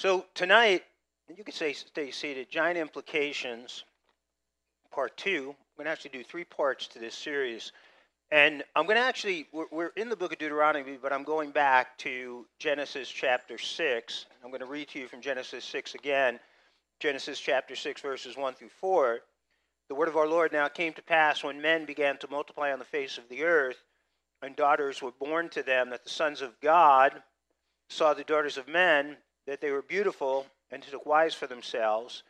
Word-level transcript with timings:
So 0.00 0.24
tonight, 0.32 0.84
you 1.28 1.44
could 1.44 1.52
say 1.52 1.74
stay 1.74 2.10
seated. 2.10 2.48
Giant 2.48 2.78
implications, 2.78 3.84
part 4.90 5.14
two. 5.18 5.50
I'm 5.50 5.76
going 5.76 5.84
to 5.84 5.90
actually 5.90 6.12
do 6.12 6.24
three 6.24 6.44
parts 6.44 6.86
to 6.86 6.98
this 6.98 7.14
series, 7.14 7.72
and 8.30 8.64
I'm 8.74 8.86
going 8.86 8.96
to 8.96 9.02
actually 9.02 9.46
we're, 9.52 9.66
we're 9.70 9.92
in 9.96 10.08
the 10.08 10.16
book 10.16 10.32
of 10.32 10.38
Deuteronomy, 10.38 10.96
but 10.96 11.12
I'm 11.12 11.22
going 11.22 11.50
back 11.50 11.98
to 11.98 12.46
Genesis 12.58 13.10
chapter 13.10 13.58
six. 13.58 14.24
I'm 14.42 14.48
going 14.48 14.60
to 14.60 14.66
read 14.66 14.88
to 14.88 15.00
you 15.00 15.06
from 15.06 15.20
Genesis 15.20 15.66
six 15.66 15.94
again. 15.94 16.40
Genesis 16.98 17.38
chapter 17.38 17.76
6, 17.76 18.00
verses 18.00 18.38
1 18.38 18.54
through 18.54 18.70
4. 18.70 19.20
The 19.90 19.94
word 19.94 20.08
of 20.08 20.16
our 20.16 20.26
Lord 20.26 20.50
now 20.50 20.68
came 20.68 20.94
to 20.94 21.02
pass 21.02 21.44
when 21.44 21.60
men 21.60 21.84
began 21.84 22.16
to 22.20 22.30
multiply 22.30 22.72
on 22.72 22.78
the 22.78 22.86
face 22.86 23.18
of 23.18 23.28
the 23.28 23.44
earth, 23.44 23.82
and 24.40 24.56
daughters 24.56 25.02
were 25.02 25.12
born 25.12 25.50
to 25.50 25.62
them, 25.62 25.90
that 25.90 26.04
the 26.04 26.10
sons 26.10 26.40
of 26.40 26.58
God 26.62 27.22
saw 27.90 28.14
the 28.14 28.24
daughters 28.24 28.56
of 28.56 28.66
men, 28.66 29.18
that 29.50 29.60
they 29.60 29.72
were 29.72 29.82
beautiful, 29.82 30.46
and 30.70 30.80
took 30.80 31.04
wives 31.04 31.34
for 31.34 31.48
themselves 31.48 32.22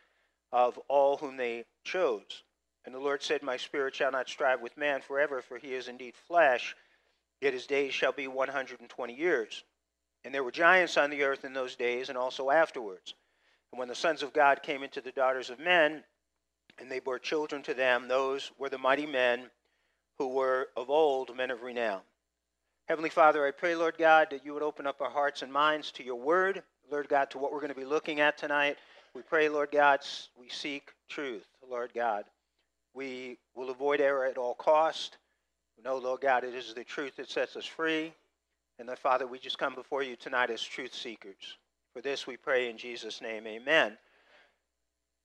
of 0.51 0.79
all 0.87 1.17
whom 1.17 1.37
they 1.37 1.65
chose. 1.83 2.41
And 2.83 2.95
the 2.95 2.99
Lord 2.99 3.21
said, 3.21 3.43
My 3.43 3.57
spirit 3.57 3.93
shall 3.93 4.11
not 4.11 4.27
strive 4.27 4.59
with 4.59 4.75
man 4.75 5.01
forever, 5.01 5.43
for 5.43 5.59
he 5.59 5.75
is 5.75 5.87
indeed 5.87 6.15
flesh, 6.15 6.75
yet 7.39 7.53
his 7.53 7.67
days 7.67 7.93
shall 7.93 8.11
be 8.11 8.27
120 8.27 9.13
years. 9.13 9.63
And 10.25 10.33
there 10.33 10.43
were 10.43 10.51
giants 10.51 10.97
on 10.97 11.11
the 11.11 11.21
earth 11.21 11.45
in 11.45 11.53
those 11.53 11.75
days, 11.75 12.09
and 12.09 12.17
also 12.17 12.49
afterwards. 12.49 13.13
And 13.71 13.77
when 13.77 13.87
the 13.87 13.93
sons 13.93 14.23
of 14.23 14.33
God 14.33 14.63
came 14.63 14.81
into 14.81 14.99
the 14.99 15.11
daughters 15.11 15.51
of 15.51 15.59
men, 15.59 16.03
and 16.79 16.89
they 16.89 16.99
bore 16.99 17.19
children 17.19 17.61
to 17.63 17.75
them, 17.75 18.07
those 18.07 18.51
were 18.57 18.69
the 18.69 18.79
mighty 18.79 19.05
men 19.05 19.51
who 20.17 20.29
were 20.29 20.69
of 20.75 20.89
old 20.89 21.37
men 21.37 21.51
of 21.51 21.61
renown. 21.61 22.01
Heavenly 22.87 23.11
Father, 23.11 23.45
I 23.45 23.51
pray, 23.51 23.75
Lord 23.75 23.99
God, 23.99 24.29
that 24.31 24.43
you 24.43 24.55
would 24.55 24.63
open 24.63 24.87
up 24.87 25.01
our 25.01 25.11
hearts 25.11 25.43
and 25.43 25.53
minds 25.53 25.91
to 25.91 26.03
your 26.03 26.15
word, 26.15 26.63
Lord 26.91 27.07
God, 27.07 27.31
to 27.31 27.37
what 27.37 27.53
we're 27.53 27.61
going 27.61 27.73
to 27.73 27.79
be 27.79 27.85
looking 27.85 28.19
at 28.19 28.37
tonight. 28.37 28.77
We 29.15 29.21
pray, 29.21 29.47
Lord 29.47 29.71
God, 29.71 30.01
we 30.37 30.49
seek 30.49 30.91
truth, 31.07 31.47
Lord 31.67 31.91
God. 31.95 32.25
We 32.93 33.37
will 33.55 33.69
avoid 33.69 34.01
error 34.01 34.25
at 34.25 34.37
all 34.37 34.55
cost. 34.55 35.17
We 35.77 35.83
know, 35.83 35.97
Lord 35.97 36.19
God, 36.19 36.43
it 36.43 36.53
is 36.53 36.73
the 36.73 36.83
truth 36.83 37.15
that 37.15 37.29
sets 37.29 37.55
us 37.55 37.65
free. 37.65 38.13
And 38.77 38.89
that, 38.89 38.99
Father, 38.99 39.25
we 39.25 39.39
just 39.39 39.57
come 39.57 39.73
before 39.73 40.03
you 40.03 40.17
tonight 40.17 40.49
as 40.49 40.61
truth 40.61 40.93
seekers. 40.93 41.57
For 41.93 42.01
this 42.01 42.27
we 42.27 42.35
pray 42.35 42.69
in 42.69 42.77
Jesus' 42.77 43.21
name, 43.21 43.47
amen. 43.47 43.97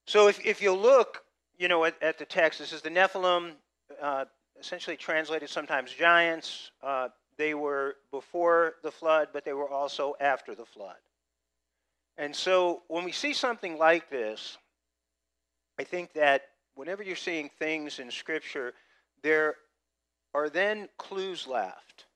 So 0.07 0.29
if, 0.29 0.45
if 0.47 0.63
you 0.63 0.73
look, 0.73 1.25
you 1.59 1.67
know, 1.67 1.85
at, 1.85 2.01
at 2.01 2.17
the 2.17 2.27
text, 2.27 2.61
this 2.61 2.73
is 2.73 2.83
the 2.83 2.91
Nephilim, 2.91 3.53
uh, 4.01 4.27
essentially 4.61 4.97
translated 4.97 5.51
sometimes 5.51 5.93
giants. 5.93 6.71
Uh, 6.81 7.09
they 7.39 7.55
were 7.55 7.97
before 8.13 8.75
the 8.85 8.93
flood, 8.93 9.29
but 9.33 9.45
they 9.45 9.53
were 9.53 9.69
also 9.69 10.15
after 10.21 10.55
the 10.55 10.65
flood. 10.65 10.97
And 12.19 12.35
so 12.35 12.83
when 12.89 13.05
we 13.05 13.13
see 13.13 13.33
something 13.33 13.79
like 13.79 14.11
this, 14.11 14.59
I 15.79 15.85
think 15.85 16.13
that 16.15 16.43
whenever 16.75 17.03
you're 17.03 17.17
seeing 17.17 17.51
things 17.59 17.99
in 17.99 18.11
Scripture, 18.11 18.73
there 19.23 19.57
are 20.35 20.49
then 20.49 20.89
clues 20.99 21.47
left 21.47 22.07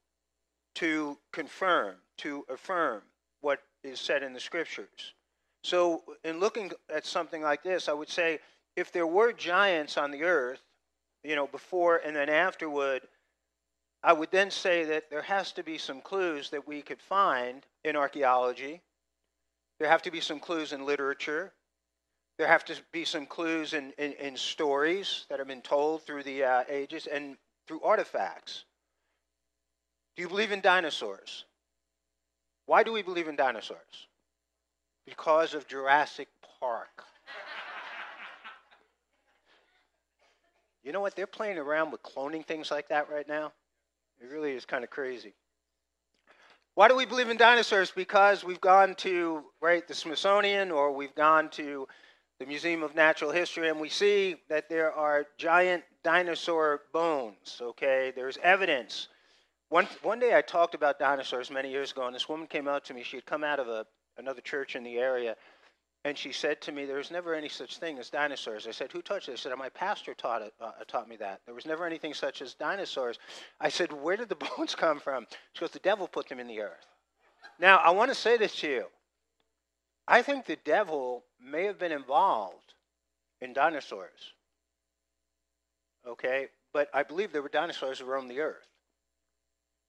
to 0.75 1.19
confirm, 1.33 1.97
to 2.19 2.45
affirm 2.49 3.03
what 3.41 3.63
is 3.83 3.99
said 4.01 4.23
in 4.23 4.33
the 4.33 4.41
scriptures. 4.41 5.15
So, 5.63 6.03
in 6.25 6.41
looking 6.41 6.73
at 6.95 7.05
something 7.05 7.43
like 7.43 7.63
this, 7.63 7.89
I 7.89 7.93
would 7.93 8.09
say 8.09 8.39
if 8.77 8.93
there 8.93 9.07
were 9.07 9.33
giants 9.33 9.97
on 9.97 10.11
the 10.11 10.23
earth, 10.23 10.61
you 11.23 11.37
know, 11.37 11.47
before 11.47 11.99
and 11.99 12.17
then 12.17 12.29
afterward, 12.29 13.03
I 14.03 14.13
would 14.13 14.31
then 14.31 14.51
say 14.51 14.85
that 14.85 15.11
there 15.11 15.23
has 15.23 15.53
to 15.53 15.63
be 15.63 15.77
some 15.77 16.01
clues 16.01 16.51
that 16.51 16.67
we 16.67 16.81
could 16.81 17.01
find 17.01 17.67
in 17.85 17.97
archaeology. 17.97 18.81
There 19.81 19.89
have 19.89 20.03
to 20.03 20.11
be 20.11 20.21
some 20.21 20.39
clues 20.39 20.73
in 20.75 20.85
literature. 20.85 21.53
There 22.37 22.47
have 22.47 22.67
to 22.67 22.75
be 22.93 23.07
some 23.07 23.25
clues 23.25 23.73
in, 23.73 23.93
in, 23.99 24.13
in 24.13 24.37
stories 24.37 25.25
that 25.31 25.39
have 25.39 25.49
been 25.49 25.63
told 25.63 26.03
through 26.03 26.23
the 26.23 26.45
uh, 26.45 26.65
ages 26.69 27.09
and 27.11 27.39
through 27.67 27.81
artifacts. 27.81 28.65
Do 30.17 30.23
you 30.23 30.29
believe 30.29 30.53
in 30.53 30.61
dinosaurs? 30.61 31.47
Why 32.67 32.83
do 32.83 32.93
we 32.93 33.01
believe 33.01 33.27
in 33.27 33.37
dinosaurs? 33.37 34.07
Because 35.07 35.55
of 35.55 35.67
Jurassic 35.67 36.29
Park. 36.61 37.05
you 40.85 40.93
know 40.93 41.01
what? 41.01 41.17
They're 41.17 41.27
playing 41.27 41.57
around 41.57 41.91
with 41.91 42.03
cloning 42.03 42.45
things 42.45 42.71
like 42.71 42.89
that 42.89 43.11
right 43.11 43.27
now. 43.27 43.53
It 44.21 44.29
really 44.31 44.53
is 44.53 44.67
kind 44.67 44.85
of 44.85 44.91
crazy. 44.91 45.33
Why 46.81 46.89
do 46.89 46.97
we 46.97 47.05
believe 47.05 47.29
in 47.29 47.37
dinosaurs? 47.37 47.91
Because 47.91 48.43
we've 48.43 48.59
gone 48.59 48.95
to 48.95 49.43
right 49.61 49.87
the 49.87 49.93
Smithsonian 49.93 50.71
or 50.71 50.91
we've 50.91 51.15
gone 51.15 51.51
to 51.51 51.87
the 52.39 52.47
Museum 52.47 52.83
of 52.83 52.95
Natural 52.95 53.31
History 53.31 53.69
and 53.69 53.79
we 53.79 53.91
see 53.91 54.37
that 54.49 54.71
there 54.71 54.91
are 54.91 55.27
giant 55.37 55.85
dinosaur 56.03 56.81
bones, 56.95 57.59
okay? 57.61 58.15
There's 58.17 58.39
evidence 58.43 59.09
one, 59.69 59.89
one 60.01 60.21
day 60.21 60.35
I 60.35 60.41
talked 60.41 60.75
about 60.75 60.99
dinosaurs 60.99 61.51
many 61.51 61.71
years 61.71 61.93
ago, 61.93 62.07
and 62.07 62.15
this 62.15 62.31
woman 62.31 62.47
came 62.47 62.67
out 62.67 62.87
to 62.87 62.95
me. 62.95 63.03
She 63.03 63.19
had 63.19 63.27
come 63.27 63.45
out 63.45 63.61
of 63.61 63.69
a, 63.69 63.85
another 64.17 64.41
church 64.41 64.75
in 64.75 64.83
the 64.83 64.97
area, 64.97 65.37
and 66.05 66.17
she 66.17 66.33
said 66.33 66.61
to 66.63 66.73
me, 66.73 66.87
There 66.87 66.97
was 66.97 67.11
never 67.11 67.35
any 67.35 67.49
such 67.49 67.79
thing 67.79 67.99
as 67.99 68.09
dinosaurs. 68.09 68.67
I 68.67 68.71
said, 68.71 68.91
Who 68.93 69.03
taught 69.03 69.27
you? 69.27 69.35
I 69.35 69.37
said, 69.37 69.53
My 69.59 69.69
pastor 69.69 70.15
taught, 70.15 70.43
it, 70.43 70.55
uh, 70.61 70.73
taught 70.89 71.09
me 71.09 71.17
that. 71.17 71.41
There 71.45 71.55
was 71.55 71.67
never 71.67 71.85
anything 71.85 72.15
such 72.15 72.41
as 72.41 72.55
dinosaurs. 72.55 73.19
I 73.61 73.69
said, 73.69 73.93
Where 73.93 74.17
did 74.17 74.29
the 74.29 74.35
bones 74.57 74.75
come 74.75 74.99
from? 74.99 75.27
She 75.53 75.61
goes, 75.61 75.71
The 75.71 75.79
devil 75.81 76.09
put 76.09 76.29
them 76.29 76.41
in 76.41 76.47
the 76.47 76.61
earth. 76.61 76.87
Now, 77.59 77.79
I 77.79 77.91
want 77.91 78.11
to 78.11 78.15
say 78.15 78.39
this 78.39 78.57
to 78.61 78.71
you. 78.71 78.85
I 80.09 80.23
think 80.23 80.47
the 80.47 80.59
devil 80.65 81.25
may 81.41 81.65
have 81.65 81.79
been 81.79 81.93
involved 81.93 82.75
in 83.41 83.53
dinosaurs. 83.53 84.33
Okay? 86.09 86.49
But 86.73 86.89
I 86.95 87.03
believe 87.03 87.33
there 87.33 87.43
were 87.43 87.51
dinosaurs 87.51 87.99
who 87.99 88.07
roamed 88.07 88.31
the 88.31 88.41
earth. 88.41 88.67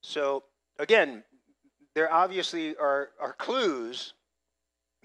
So, 0.02 0.44
again, 0.78 1.24
there 1.96 2.12
obviously 2.12 2.76
are, 2.76 3.10
are 3.20 3.34
clues 3.34 4.14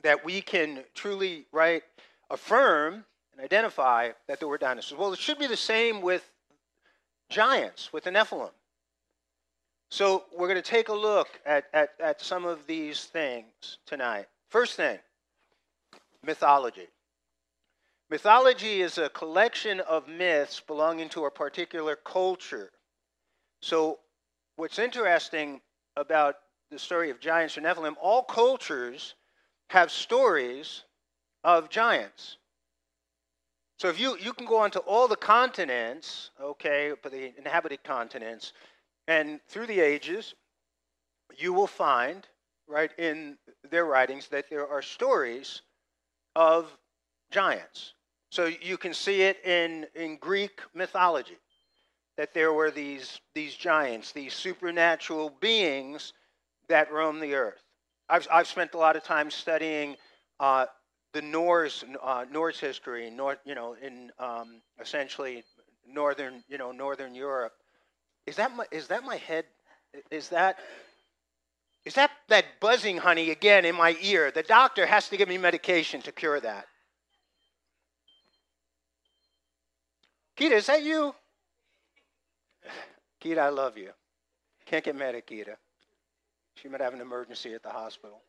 that 0.02 0.24
we 0.24 0.40
can 0.40 0.84
truly, 0.94 1.46
right, 1.52 1.82
affirm 2.30 3.04
and 3.32 3.44
identify 3.44 4.10
that 4.28 4.38
there 4.38 4.48
were 4.48 4.58
dinosaurs. 4.58 4.98
Well, 4.98 5.12
it 5.12 5.18
should 5.18 5.38
be 5.38 5.46
the 5.46 5.56
same 5.56 6.00
with 6.00 6.28
giants, 7.28 7.92
with 7.92 8.04
the 8.04 8.10
Nephilim. 8.10 8.50
So, 9.88 10.24
we're 10.36 10.48
going 10.48 10.60
to 10.60 10.68
take 10.68 10.88
a 10.88 10.94
look 10.94 11.28
at, 11.46 11.66
at, 11.72 11.90
at 12.00 12.20
some 12.20 12.44
of 12.44 12.66
these 12.66 13.04
things 13.04 13.78
tonight. 13.86 14.26
First 14.48 14.74
thing 14.74 14.98
mythology. 16.24 16.88
Mythology 18.10 18.82
is 18.82 18.98
a 18.98 19.08
collection 19.08 19.80
of 19.80 20.08
myths 20.08 20.60
belonging 20.60 21.08
to 21.10 21.26
a 21.26 21.30
particular 21.30 21.96
culture. 21.96 22.70
So, 23.60 23.98
what's 24.56 24.78
interesting 24.78 25.60
about 25.96 26.36
the 26.70 26.78
story 26.78 27.10
of 27.10 27.20
giants 27.20 27.56
or 27.56 27.62
Nephilim, 27.62 27.94
all 28.00 28.22
cultures 28.22 29.14
have 29.68 29.90
stories 29.90 30.82
of 31.44 31.68
giants. 31.68 32.38
So 33.78 33.88
if 33.88 34.00
you, 34.00 34.16
you 34.18 34.32
can 34.32 34.46
go 34.46 34.58
onto 34.58 34.78
all 34.80 35.06
the 35.06 35.16
continents, 35.16 36.30
okay, 36.40 36.92
but 37.02 37.12
the 37.12 37.36
inhabited 37.36 37.84
continents, 37.84 38.52
and 39.06 39.40
through 39.48 39.66
the 39.66 39.80
ages, 39.80 40.34
you 41.36 41.52
will 41.52 41.66
find, 41.66 42.26
right, 42.66 42.90
in 42.98 43.36
their 43.70 43.84
writings 43.84 44.28
that 44.28 44.48
there 44.48 44.66
are 44.66 44.80
stories 44.80 45.62
of 46.34 46.74
giants. 47.30 47.94
So 48.30 48.46
you 48.46 48.76
can 48.76 48.94
see 48.94 49.22
it 49.22 49.44
in, 49.44 49.86
in 49.94 50.16
Greek 50.16 50.60
mythology 50.74 51.38
that 52.16 52.32
there 52.32 52.52
were 52.52 52.70
these, 52.70 53.20
these 53.34 53.54
giants, 53.54 54.12
these 54.12 54.32
supernatural 54.32 55.30
beings 55.40 56.14
that 56.68 56.90
roam 56.90 57.20
the 57.20 57.34
earth. 57.34 57.62
I've, 58.08 58.26
I've 58.30 58.46
spent 58.46 58.74
a 58.74 58.78
lot 58.78 58.96
of 58.96 59.02
time 59.02 59.30
studying 59.30 59.96
uh, 60.38 60.66
the 61.12 61.22
Norse, 61.22 61.84
uh, 62.02 62.24
Norse 62.30 62.60
history, 62.60 63.10
North, 63.10 63.38
you 63.44 63.54
know, 63.54 63.74
in 63.82 64.10
um, 64.18 64.60
essentially 64.80 65.44
northern, 65.88 66.44
you 66.48 66.58
know, 66.58 66.72
northern 66.72 67.14
Europe. 67.14 67.52
Is 68.26 68.36
that 68.36 68.54
my, 68.54 68.64
is 68.70 68.88
that 68.88 69.04
my 69.04 69.16
head? 69.16 69.44
Is 70.10 70.28
that 70.28 70.58
is 71.84 71.94
that 71.94 72.10
that 72.28 72.44
buzzing, 72.60 72.98
honey, 72.98 73.30
again 73.30 73.64
in 73.64 73.76
my 73.76 73.96
ear? 74.02 74.32
The 74.32 74.42
doctor 74.42 74.86
has 74.86 75.08
to 75.08 75.16
give 75.16 75.28
me 75.28 75.38
medication 75.38 76.02
to 76.02 76.12
cure 76.12 76.40
that. 76.40 76.66
Kita, 80.36 80.52
is 80.52 80.66
that 80.66 80.82
you? 80.82 81.14
Keita, 83.22 83.38
I 83.38 83.48
love 83.48 83.78
you. 83.78 83.90
Can't 84.66 84.84
get 84.84 84.96
mad 84.96 85.14
at 85.14 85.26
Keita. 85.26 85.54
She 86.60 86.68
might 86.68 86.80
have 86.80 86.94
an 86.94 87.00
emergency 87.00 87.54
at 87.54 87.62
the 87.62 87.70
hospital. 87.70 88.20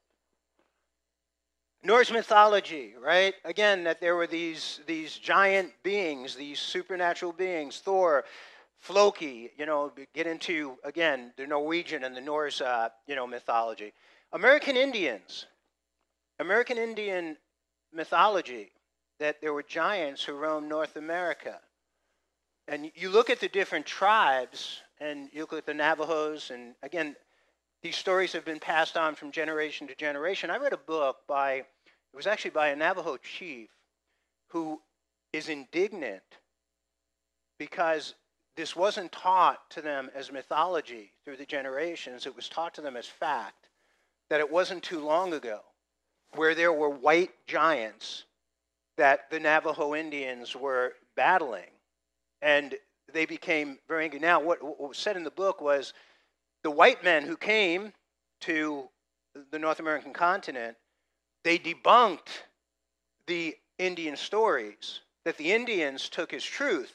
Norse 1.83 2.11
mythology, 2.11 2.93
right? 3.01 3.33
Again, 3.45 3.83
that 3.85 4.01
there 4.01 4.15
were 4.15 4.27
these, 4.27 4.81
these 4.87 5.15
giant 5.17 5.71
beings, 5.83 6.35
these 6.35 6.59
supernatural 6.59 7.31
beings, 7.31 7.79
Thor, 7.79 8.25
Floki, 8.79 9.51
you 9.57 9.65
know, 9.65 9.91
get 10.13 10.27
into, 10.27 10.77
again, 10.83 11.31
the 11.37 11.47
Norwegian 11.47 12.03
and 12.03 12.15
the 12.15 12.21
Norse, 12.21 12.61
uh, 12.61 12.89
you 13.07 13.15
know, 13.15 13.25
mythology. 13.25 13.93
American 14.33 14.75
Indians, 14.75 15.45
American 16.39 16.77
Indian 16.77 17.37
mythology 17.93 18.71
that 19.19 19.41
there 19.41 19.53
were 19.53 19.63
giants 19.63 20.23
who 20.23 20.33
roamed 20.33 20.67
North 20.67 20.95
America. 20.95 21.59
And 22.67 22.91
you 22.95 23.09
look 23.09 23.29
at 23.29 23.39
the 23.39 23.47
different 23.47 23.85
tribes, 23.85 24.81
and 24.99 25.29
you 25.31 25.41
look 25.41 25.53
at 25.53 25.65
the 25.65 25.73
Navajos, 25.73 26.51
and 26.51 26.75
again, 26.83 27.15
these 27.83 27.95
stories 27.95 28.33
have 28.33 28.45
been 28.45 28.59
passed 28.59 28.97
on 28.97 29.15
from 29.15 29.31
generation 29.31 29.87
to 29.87 29.95
generation. 29.95 30.49
I 30.49 30.57
read 30.57 30.73
a 30.73 30.77
book 30.77 31.17
by, 31.27 31.53
it 31.53 31.65
was 32.15 32.27
actually 32.27 32.51
by 32.51 32.69
a 32.69 32.75
Navajo 32.75 33.17
chief 33.17 33.69
who 34.49 34.81
is 35.33 35.49
indignant 35.49 36.23
because 37.59 38.15
this 38.55 38.75
wasn't 38.75 39.11
taught 39.11 39.69
to 39.69 39.81
them 39.81 40.09
as 40.15 40.31
mythology 40.31 41.11
through 41.23 41.37
the 41.37 41.45
generations, 41.45 42.25
it 42.25 42.35
was 42.35 42.49
taught 42.49 42.73
to 42.73 42.81
them 42.81 42.97
as 42.97 43.05
fact 43.05 43.69
that 44.29 44.39
it 44.39 44.51
wasn't 44.51 44.83
too 44.83 44.99
long 44.99 45.33
ago 45.33 45.59
where 46.35 46.55
there 46.55 46.73
were 46.73 46.89
white 46.89 47.31
giants 47.45 48.25
that 48.97 49.29
the 49.29 49.39
Navajo 49.39 49.95
Indians 49.95 50.55
were 50.55 50.93
battling. 51.15 51.69
And 52.41 52.75
they 53.13 53.25
became 53.25 53.77
very 53.87 54.03
angry. 54.03 54.19
Now, 54.19 54.41
what, 54.41 54.61
what 54.63 54.89
was 54.89 54.97
said 54.97 55.15
in 55.15 55.23
the 55.23 55.31
book 55.31 55.61
was 55.61 55.93
the 56.63 56.71
white 56.71 57.03
men 57.03 57.23
who 57.23 57.37
came 57.37 57.93
to 58.41 58.89
the 59.51 59.59
North 59.59 59.79
American 59.79 60.13
continent, 60.13 60.75
they 61.43 61.57
debunked 61.57 62.43
the 63.27 63.55
Indian 63.77 64.15
stories 64.15 65.01
that 65.25 65.37
the 65.37 65.51
Indians 65.51 66.09
took 66.09 66.33
as 66.33 66.43
truth. 66.43 66.93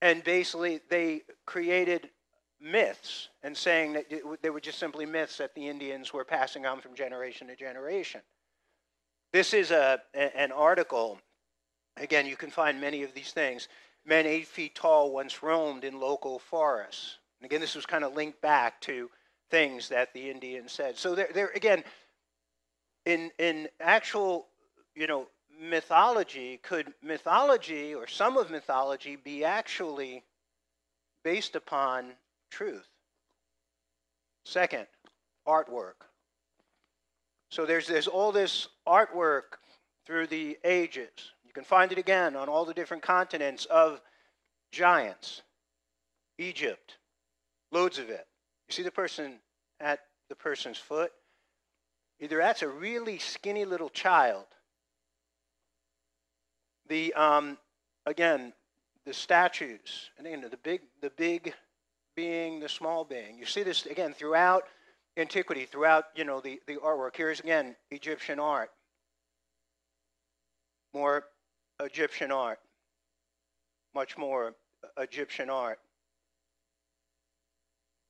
And 0.00 0.22
basically, 0.24 0.80
they 0.88 1.22
created 1.46 2.10
myths 2.60 3.28
and 3.42 3.56
saying 3.56 3.92
that 3.94 4.06
they 4.42 4.50
were 4.50 4.60
just 4.60 4.78
simply 4.78 5.06
myths 5.06 5.38
that 5.38 5.54
the 5.54 5.68
Indians 5.68 6.12
were 6.12 6.24
passing 6.24 6.66
on 6.66 6.80
from 6.80 6.94
generation 6.94 7.46
to 7.48 7.56
generation. 7.56 8.20
This 9.32 9.52
is 9.52 9.70
a, 9.70 10.00
an 10.14 10.52
article. 10.52 11.18
Again, 11.96 12.26
you 12.26 12.36
can 12.36 12.50
find 12.50 12.80
many 12.80 13.02
of 13.02 13.14
these 13.14 13.32
things. 13.32 13.68
Men 14.06 14.26
eight 14.26 14.46
feet 14.46 14.74
tall 14.74 15.12
once 15.12 15.42
roamed 15.42 15.84
in 15.84 15.98
local 15.98 16.38
forests. 16.38 17.18
And 17.40 17.46
again, 17.46 17.60
this 17.60 17.74
was 17.74 17.86
kind 17.86 18.04
of 18.04 18.14
linked 18.14 18.40
back 18.40 18.80
to 18.82 19.10
things 19.50 19.88
that 19.88 20.12
the 20.14 20.30
Indians 20.30 20.72
said. 20.72 20.96
So 20.96 21.14
there, 21.14 21.28
there 21.32 21.50
again, 21.54 21.84
in 23.04 23.30
in 23.38 23.68
actual, 23.80 24.46
you 24.94 25.06
know, 25.06 25.26
mythology, 25.60 26.58
could 26.62 26.92
mythology 27.02 27.94
or 27.94 28.06
some 28.06 28.36
of 28.36 28.50
mythology 28.50 29.16
be 29.16 29.44
actually 29.44 30.22
based 31.22 31.56
upon 31.56 32.12
truth? 32.50 32.88
Second, 34.44 34.86
artwork. 35.46 36.06
So 37.50 37.64
there's, 37.64 37.86
there's 37.86 38.08
all 38.08 38.32
this 38.32 38.68
artwork 38.86 39.58
through 40.06 40.26
the 40.26 40.58
ages. 40.64 41.32
You 41.46 41.52
can 41.52 41.64
find 41.64 41.92
it 41.92 41.98
again 41.98 42.36
on 42.36 42.48
all 42.48 42.64
the 42.64 42.74
different 42.74 43.02
continents 43.02 43.64
of 43.66 44.00
giants. 44.72 45.42
Egypt, 46.36 46.96
loads 47.72 47.98
of 47.98 48.10
it. 48.10 48.26
You 48.68 48.72
see 48.72 48.82
the 48.82 48.90
person 48.90 49.40
at 49.80 50.00
the 50.28 50.34
person's 50.34 50.78
foot? 50.78 51.12
Either 52.20 52.38
that's 52.38 52.62
a 52.62 52.68
really 52.68 53.18
skinny 53.18 53.64
little 53.64 53.90
child. 53.90 54.46
The 56.88 57.12
um, 57.14 57.58
again, 58.06 58.52
the 59.04 59.12
statues, 59.12 60.10
and 60.16 60.26
again, 60.26 60.44
the 60.50 60.56
big, 60.56 60.82
the 61.00 61.10
big 61.10 61.54
being, 62.14 62.60
the 62.60 62.68
small 62.68 63.04
being. 63.04 63.38
You 63.38 63.46
see 63.46 63.62
this 63.62 63.86
again 63.86 64.14
throughout 64.14 64.64
antiquity, 65.16 65.64
throughout 65.64 66.04
you 66.14 66.24
know 66.24 66.40
the, 66.40 66.60
the 66.66 66.76
artwork. 66.76 67.16
Here's 67.16 67.40
again 67.40 67.76
Egyptian 67.90 68.38
art. 68.38 68.70
More 70.92 71.24
Egyptian 71.80 72.30
art. 72.30 72.60
Much 73.94 74.16
more 74.16 74.54
Egyptian 74.98 75.50
art. 75.50 75.78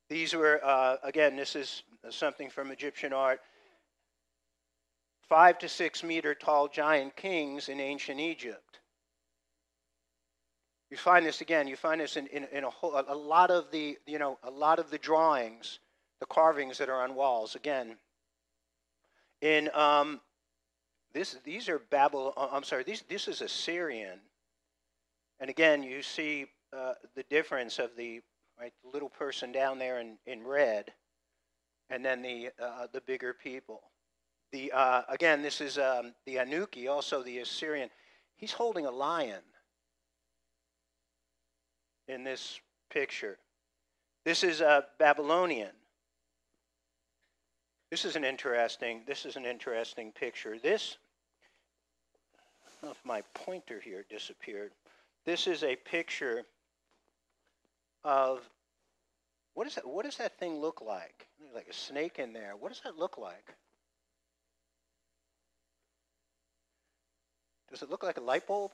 These 0.09 0.35
were, 0.35 0.61
uh, 0.63 0.97
again, 1.03 1.37
this 1.37 1.57
is 1.57 1.83
something 2.11 2.51
from 2.51 2.71
Egyptian 2.71 3.13
art. 3.13 3.41
Five 5.29 5.59
to 5.61 5.69
six 5.69 6.03
meter 6.03 6.35
tall 6.35 6.69
giant 6.69 7.17
kings 7.17 7.69
in 7.69 7.81
ancient 7.81 8.21
Egypt. 8.21 8.81
You 10.91 10.99
find 10.99 11.25
this 11.25 11.41
again. 11.41 11.67
You 11.67 11.77
find 11.77 12.01
this 12.01 12.17
in, 12.17 12.27
in, 12.29 12.47
in 12.53 12.65
a, 12.65 12.71
whole, 12.71 13.03
a 13.09 13.15
lot 13.15 13.51
of 13.51 13.71
the 13.73 13.99
you 14.07 14.19
know 14.19 14.39
a 14.43 14.51
lot 14.51 14.79
of 14.79 14.91
the 14.91 14.99
drawings, 14.99 15.81
the 16.21 16.27
carvings 16.27 16.79
that 16.79 16.89
are 16.91 17.03
on 17.03 17.15
walls. 17.15 17.55
Again, 17.55 17.97
in 19.41 19.71
um, 19.73 20.21
this 21.15 21.37
these 21.43 21.69
are 21.71 21.79
Babylon. 21.79 22.33
Uh, 22.37 22.49
I'm 22.53 22.63
sorry. 22.63 22.85
These 22.85 23.03
this 23.09 23.27
is 23.27 23.41
Assyrian. 23.41 24.21
And 25.41 25.51
again, 25.51 25.83
you 25.83 26.03
see 26.03 26.47
uh, 26.73 26.93
the 27.17 27.25
difference 27.25 27.79
of 27.79 27.97
the 27.97 28.21
right? 28.59 28.73
The 28.83 28.91
little 28.91 29.09
person 29.09 29.53
down 29.53 29.79
there 29.79 30.01
in, 30.01 30.17
in 30.27 30.47
red, 30.47 30.93
and 31.91 32.05
then 32.05 32.23
the, 32.23 32.51
uh, 32.63 32.87
the 32.93 33.01
bigger 33.01 33.35
people. 33.35 33.83
The, 34.53 34.73
uh, 34.73 35.03
again, 35.09 35.43
this 35.43 35.61
is 35.61 35.79
um, 35.79 36.15
the 36.27 36.37
Anuki, 36.37 36.89
also 36.89 37.23
the 37.23 37.39
Assyrian. 37.39 37.91
He's 38.37 38.53
holding 38.53 38.87
a 38.87 38.91
lion 38.91 39.43
in 42.09 42.25
this 42.25 42.61
picture. 42.91 43.39
This 44.25 44.45
is 44.45 44.61
a 44.61 44.87
Babylonian. 44.99 45.73
This 47.91 48.05
is 48.05 48.17
an 48.17 48.25
interesting. 48.25 49.03
This 49.07 49.27
is 49.27 49.37
an 49.37 49.45
interesting 49.45 50.13
picture. 50.13 50.59
This. 50.59 50.97
I 52.67 52.71
don't 52.81 52.89
know 52.89 52.93
if 52.93 53.05
my 53.05 53.23
pointer 53.35 53.81
here 53.81 54.05
disappeared. 54.09 54.73
This 55.25 55.47
is 55.47 55.63
a 55.63 55.77
picture 55.77 56.43
of 58.05 58.41
what 59.55 59.67
is 59.67 59.77
that? 59.77 59.87
What 59.87 60.05
does 60.05 60.17
that 60.17 60.39
thing 60.39 60.61
look 60.61 60.81
like? 60.81 61.27
Like 61.55 61.69
a 61.69 61.73
snake 61.73 62.19
in 62.19 62.33
there. 62.33 62.55
What 62.59 62.71
does 62.71 62.81
that 62.85 62.99
look 62.99 63.19
like? 63.19 63.55
Does 67.71 67.83
it 67.83 67.91
look 67.91 68.03
like 68.03 68.19
a 68.19 68.21
light 68.21 68.47
bulb? 68.47 68.73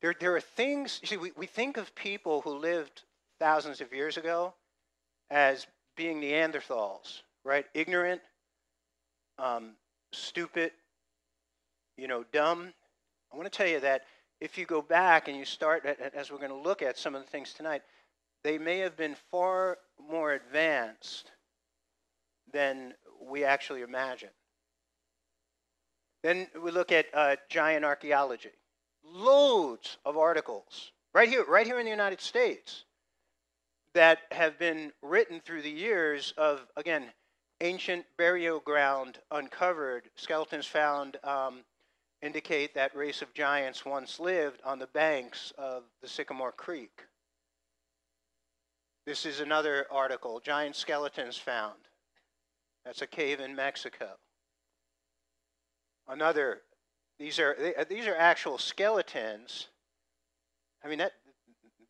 There, 0.00 0.14
there 0.18 0.36
are 0.36 0.40
things, 0.40 0.98
you 1.02 1.08
see, 1.08 1.16
we, 1.16 1.32
we 1.36 1.46
think 1.46 1.76
of 1.76 1.94
people 1.94 2.40
who 2.42 2.50
lived 2.50 3.02
thousands 3.40 3.80
of 3.80 3.92
years 3.92 4.16
ago 4.16 4.54
as 5.30 5.66
being 5.96 6.20
Neanderthals, 6.20 7.22
right? 7.44 7.66
Ignorant, 7.74 8.20
um, 9.38 9.70
stupid, 10.12 10.70
you 11.96 12.06
know, 12.06 12.24
dumb. 12.32 12.72
I 13.32 13.36
want 13.36 13.50
to 13.50 13.56
tell 13.56 13.66
you 13.66 13.80
that 13.80 14.02
if 14.40 14.56
you 14.56 14.66
go 14.66 14.82
back 14.82 15.28
and 15.28 15.36
you 15.36 15.44
start, 15.44 15.84
as 16.14 16.30
we're 16.30 16.38
going 16.38 16.50
to 16.50 16.56
look 16.56 16.82
at 16.82 16.98
some 16.98 17.14
of 17.14 17.22
the 17.22 17.28
things 17.28 17.52
tonight, 17.52 17.82
they 18.44 18.58
may 18.58 18.78
have 18.78 18.96
been 18.96 19.16
far 19.30 19.78
more 20.10 20.32
advanced 20.32 21.32
than 22.52 22.94
we 23.20 23.44
actually 23.44 23.82
imagine. 23.82 24.30
Then 26.22 26.46
we 26.62 26.70
look 26.70 26.92
at 26.92 27.06
uh, 27.14 27.36
giant 27.48 27.84
archaeology. 27.84 28.50
Loads 29.04 29.98
of 30.04 30.16
articles 30.16 30.92
right 31.14 31.28
here, 31.28 31.44
right 31.48 31.66
here 31.66 31.78
in 31.78 31.84
the 31.84 31.90
United 31.90 32.20
States, 32.20 32.84
that 33.94 34.18
have 34.32 34.58
been 34.58 34.92
written 35.02 35.40
through 35.40 35.62
the 35.62 35.70
years 35.70 36.34
of 36.36 36.66
again 36.76 37.04
ancient 37.60 38.04
burial 38.16 38.60
ground 38.60 39.18
uncovered, 39.30 40.10
skeletons 40.16 40.66
found 40.66 41.16
um, 41.24 41.60
indicate 42.22 42.74
that 42.74 42.96
race 42.96 43.22
of 43.22 43.32
giants 43.32 43.84
once 43.84 44.18
lived 44.18 44.60
on 44.64 44.78
the 44.78 44.86
banks 44.88 45.52
of 45.56 45.84
the 46.02 46.08
Sycamore 46.08 46.52
Creek. 46.52 47.02
This 49.06 49.24
is 49.24 49.40
another 49.40 49.86
article 49.90 50.40
giant 50.40 50.76
skeletons 50.76 51.36
found. 51.36 51.78
That's 52.84 53.02
a 53.02 53.06
cave 53.06 53.40
in 53.40 53.54
Mexico. 53.54 54.18
Another, 56.06 56.62
these 57.18 57.38
are, 57.38 57.56
uh, 57.78 57.84
these 57.88 58.06
are 58.06 58.16
actual 58.16 58.58
skeletons. 58.58 59.68
I 60.84 60.88
mean, 60.88 60.98
that, 60.98 61.12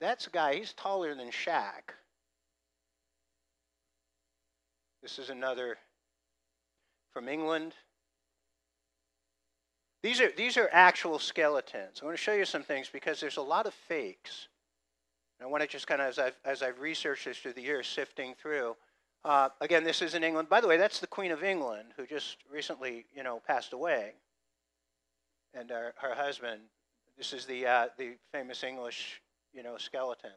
that's 0.01 0.27
a 0.27 0.31
guy, 0.31 0.57
he's 0.57 0.73
taller 0.73 1.15
than 1.15 1.31
Shaq. 1.31 1.95
This 5.03 5.19
is 5.19 5.31
another 5.31 5.79
from 7.13 7.29
England. 7.29 7.75
These 10.03 10.21
are, 10.21 10.31
these 10.37 10.57
are 10.57 10.69
actual 10.73 11.19
skeletons. 11.19 12.01
I 12.01 12.05
want 12.05 12.17
to 12.17 12.23
show 12.23 12.33
you 12.33 12.45
some 12.45 12.63
things 12.63 12.89
because 12.93 13.21
there's 13.21 13.37
a 13.37 13.43
lot 13.43 13.67
of 13.67 13.75
fakes. 13.75 14.49
And 15.39 15.47
I 15.47 15.51
want 15.51 15.63
to 15.63 15.69
just 15.69 15.87
kind 15.87 16.01
of, 16.01 16.09
as 16.09 16.19
I've, 16.19 16.37
as 16.45 16.63
I've 16.63 16.81
researched 16.81 17.25
this 17.25 17.39
through 17.39 17.55
the 17.55 17.63
years, 17.63 17.87
sifting 17.87 18.35
through. 18.41 18.77
Uh, 19.25 19.49
again, 19.61 19.83
this 19.83 20.01
is 20.01 20.15
in 20.15 20.23
England. 20.23 20.49
By 20.49 20.61
the 20.61 20.69
way, 20.69 20.77
that's 20.77 21.01
the 21.01 21.07
Queen 21.07 21.33
of 21.33 21.43
England 21.43 21.89
who 21.97 22.07
just 22.07 22.39
recently, 22.51 23.07
you 23.15 23.25
know, 23.25 23.43
passed 23.45 23.73
away. 23.73 24.13
And 25.53 25.71
her, 25.71 25.95
her 26.01 26.15
husband, 26.15 26.61
this 27.17 27.33
is 27.33 27.45
the, 27.47 27.67
uh, 27.67 27.87
the 27.97 28.15
famous 28.33 28.63
English, 28.63 29.21
you 29.53 29.65
know, 29.65 29.77
skeleton. 29.79 30.31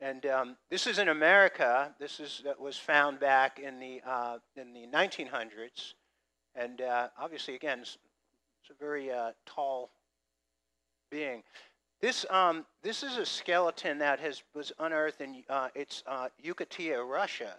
And 0.00 0.26
um, 0.26 0.56
this 0.70 0.86
is 0.86 1.00
in 1.00 1.08
America. 1.08 1.92
This 1.98 2.20
is 2.20 2.40
that 2.44 2.60
was 2.60 2.76
found 2.76 3.18
back 3.18 3.58
in 3.58 3.80
the 3.80 4.00
uh, 4.06 4.38
in 4.54 4.72
the 4.72 4.86
1900s, 4.86 5.94
and 6.54 6.80
uh, 6.80 7.08
obviously, 7.18 7.56
again, 7.56 7.82
it's, 8.68 8.78
a 8.78 8.84
very 8.84 9.10
uh, 9.10 9.30
tall 9.46 9.90
being. 11.10 11.42
This 12.00 12.26
um, 12.30 12.64
this 12.82 13.02
is 13.02 13.16
a 13.16 13.26
skeleton 13.26 13.98
that 13.98 14.20
has 14.20 14.42
was 14.54 14.72
unearthed 14.78 15.20
in 15.20 15.42
uh, 15.48 15.68
it's 15.74 16.02
uh, 16.06 16.28
Russia, 17.04 17.54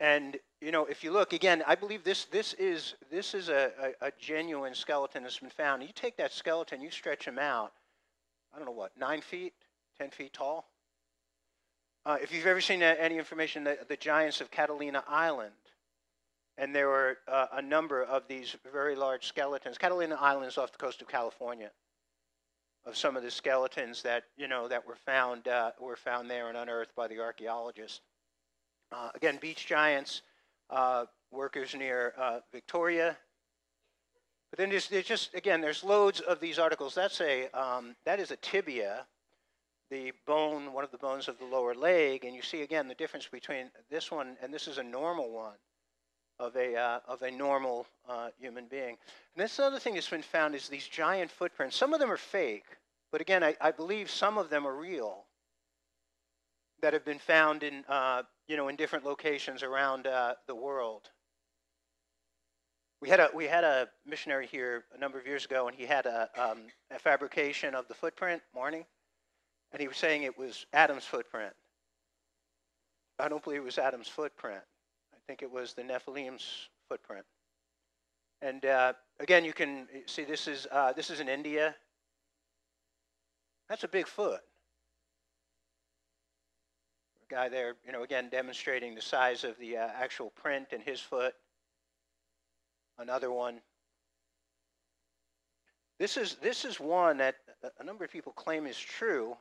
and 0.00 0.36
you 0.60 0.72
know 0.72 0.86
if 0.86 1.04
you 1.04 1.12
look 1.12 1.32
again, 1.32 1.62
I 1.66 1.74
believe 1.74 2.04
this 2.04 2.24
this 2.26 2.54
is 2.54 2.94
this 3.10 3.34
is 3.34 3.48
a, 3.48 3.70
a, 4.02 4.06
a 4.06 4.12
genuine 4.18 4.74
skeleton 4.74 5.22
that's 5.22 5.38
been 5.38 5.50
found. 5.50 5.82
You 5.82 5.90
take 5.94 6.16
that 6.16 6.32
skeleton, 6.32 6.80
you 6.80 6.90
stretch 6.90 7.26
him 7.26 7.38
out. 7.38 7.72
I 8.52 8.56
don't 8.56 8.66
know 8.66 8.72
what 8.72 8.92
nine 8.98 9.20
feet, 9.20 9.52
ten 9.98 10.10
feet 10.10 10.32
tall 10.32 10.66
uh, 12.06 12.18
if 12.22 12.32
you've 12.34 12.46
ever 12.46 12.60
seen 12.60 12.82
any 12.82 13.16
information, 13.16 13.64
the, 13.64 13.78
the 13.88 13.96
giants 13.96 14.40
of 14.40 14.50
Catalina 14.50 15.02
Island, 15.08 15.52
and 16.56 16.74
there 16.74 16.88
were 16.88 17.18
uh, 17.26 17.46
a 17.54 17.62
number 17.62 18.02
of 18.02 18.28
these 18.28 18.56
very 18.72 18.94
large 18.94 19.26
skeletons. 19.26 19.78
Catalina 19.78 20.16
Island 20.20 20.46
is 20.46 20.58
off 20.58 20.72
the 20.72 20.78
coast 20.78 21.02
of 21.02 21.08
California. 21.08 21.70
Of 22.86 22.96
some 22.98 23.16
of 23.16 23.22
the 23.22 23.30
skeletons 23.30 24.02
that 24.02 24.24
you 24.36 24.46
know 24.46 24.68
that 24.68 24.86
were 24.86 24.96
found 25.06 25.48
uh, 25.48 25.70
were 25.80 25.96
found 25.96 26.30
there 26.30 26.48
and 26.48 26.56
unearthed 26.56 26.94
by 26.94 27.08
the 27.08 27.18
archaeologists. 27.18 28.02
Uh, 28.92 29.08
again, 29.14 29.38
beach 29.40 29.66
giants, 29.66 30.20
uh, 30.68 31.06
workers 31.30 31.74
near 31.74 32.12
uh, 32.18 32.40
Victoria. 32.52 33.16
But 34.50 34.58
then 34.58 34.68
there's, 34.68 34.88
there's, 34.88 35.06
just 35.06 35.34
again, 35.34 35.62
there's 35.62 35.82
loads 35.82 36.20
of 36.20 36.40
these 36.40 36.58
articles. 36.58 36.94
That's 36.94 37.22
a 37.22 37.48
um, 37.58 37.96
that 38.04 38.20
is 38.20 38.30
a 38.30 38.36
tibia 38.36 39.06
the 39.90 40.12
bone, 40.26 40.72
one 40.72 40.84
of 40.84 40.90
the 40.90 40.98
bones 40.98 41.28
of 41.28 41.38
the 41.38 41.44
lower 41.44 41.74
leg, 41.74 42.24
and 42.24 42.34
you 42.34 42.42
see 42.42 42.62
again 42.62 42.86
the 42.86 42.94
difference 42.94 43.28
between 43.28 43.70
this 43.90 44.10
one 44.10 44.36
and 44.42 44.52
this 44.52 44.68
is 44.68 44.76
a 44.76 44.82
normal 44.82 45.30
one 45.30 45.56
of 46.38 46.56
a, 46.56 46.76
uh, 46.76 47.00
of 47.06 47.22
a 47.22 47.30
normal 47.30 47.86
uh, 48.08 48.28
human 48.38 48.66
being. 48.66 48.96
And 49.34 49.44
this 49.44 49.58
other 49.58 49.78
thing 49.78 49.94
that's 49.94 50.08
been 50.08 50.22
found 50.22 50.54
is 50.54 50.68
these 50.68 50.86
giant 50.86 51.30
footprints. 51.30 51.76
Some 51.76 51.94
of 51.94 52.00
them 52.00 52.10
are 52.10 52.16
fake, 52.16 52.64
but 53.12 53.20
again, 53.20 53.44
I, 53.44 53.54
I 53.60 53.70
believe 53.70 54.10
some 54.10 54.38
of 54.38 54.50
them 54.50 54.66
are 54.66 54.74
real 54.74 55.24
that 56.82 56.92
have 56.92 57.04
been 57.04 57.18
found 57.18 57.62
in, 57.62 57.84
uh, 57.88 58.22
you 58.48 58.56
know, 58.56 58.68
in 58.68 58.76
different 58.76 59.04
locations 59.04 59.62
around 59.62 60.06
uh, 60.06 60.34
the 60.46 60.54
world. 60.54 61.08
We 63.00 63.08
had, 63.08 63.20
a, 63.20 63.30
we 63.34 63.44
had 63.44 63.64
a 63.64 63.88
missionary 64.06 64.46
here 64.46 64.84
a 64.94 64.98
number 64.98 65.18
of 65.18 65.26
years 65.26 65.44
ago, 65.44 65.68
and 65.68 65.76
he 65.76 65.84
had 65.84 66.06
a, 66.06 66.28
um, 66.36 66.62
a 66.90 66.98
fabrication 66.98 67.74
of 67.74 67.86
the 67.86 67.94
footprint, 67.94 68.42
morning, 68.54 68.84
and 69.72 69.80
he 69.80 69.88
was 69.88 69.96
saying 69.96 70.22
it 70.22 70.38
was 70.38 70.66
Adam's 70.72 71.04
footprint. 71.04 71.52
I 73.18 73.28
don't 73.28 73.42
believe 73.42 73.60
it 73.60 73.64
was 73.64 73.78
Adam's 73.78 74.08
footprint. 74.08 74.62
Think 75.26 75.42
it 75.42 75.50
was 75.50 75.72
the 75.72 75.82
Nephilim's 75.82 76.68
footprint. 76.88 77.24
And 78.42 78.64
uh, 78.66 78.92
again, 79.20 79.44
you 79.44 79.54
can 79.54 79.86
see 80.06 80.24
this 80.24 80.46
is 80.46 80.66
uh, 80.70 80.92
this 80.92 81.08
is 81.08 81.20
in 81.20 81.28
India. 81.28 81.74
That's 83.68 83.84
a 83.84 83.88
big 83.88 84.06
foot. 84.06 84.40
Guy 87.30 87.48
there, 87.48 87.74
you 87.86 87.92
know, 87.92 88.02
again 88.02 88.28
demonstrating 88.28 88.94
the 88.94 89.00
size 89.00 89.44
of 89.44 89.58
the 89.58 89.78
uh, 89.78 89.88
actual 89.98 90.30
print 90.30 90.68
in 90.72 90.80
his 90.80 91.00
foot. 91.00 91.34
Another 92.98 93.32
one. 93.32 93.60
This 95.98 96.18
is 96.18 96.36
this 96.42 96.66
is 96.66 96.78
one 96.78 97.16
that 97.16 97.36
a 97.80 97.84
number 97.84 98.04
of 98.04 98.10
people 98.10 98.32
claim 98.32 98.66
is 98.66 98.78
true. 98.78 99.36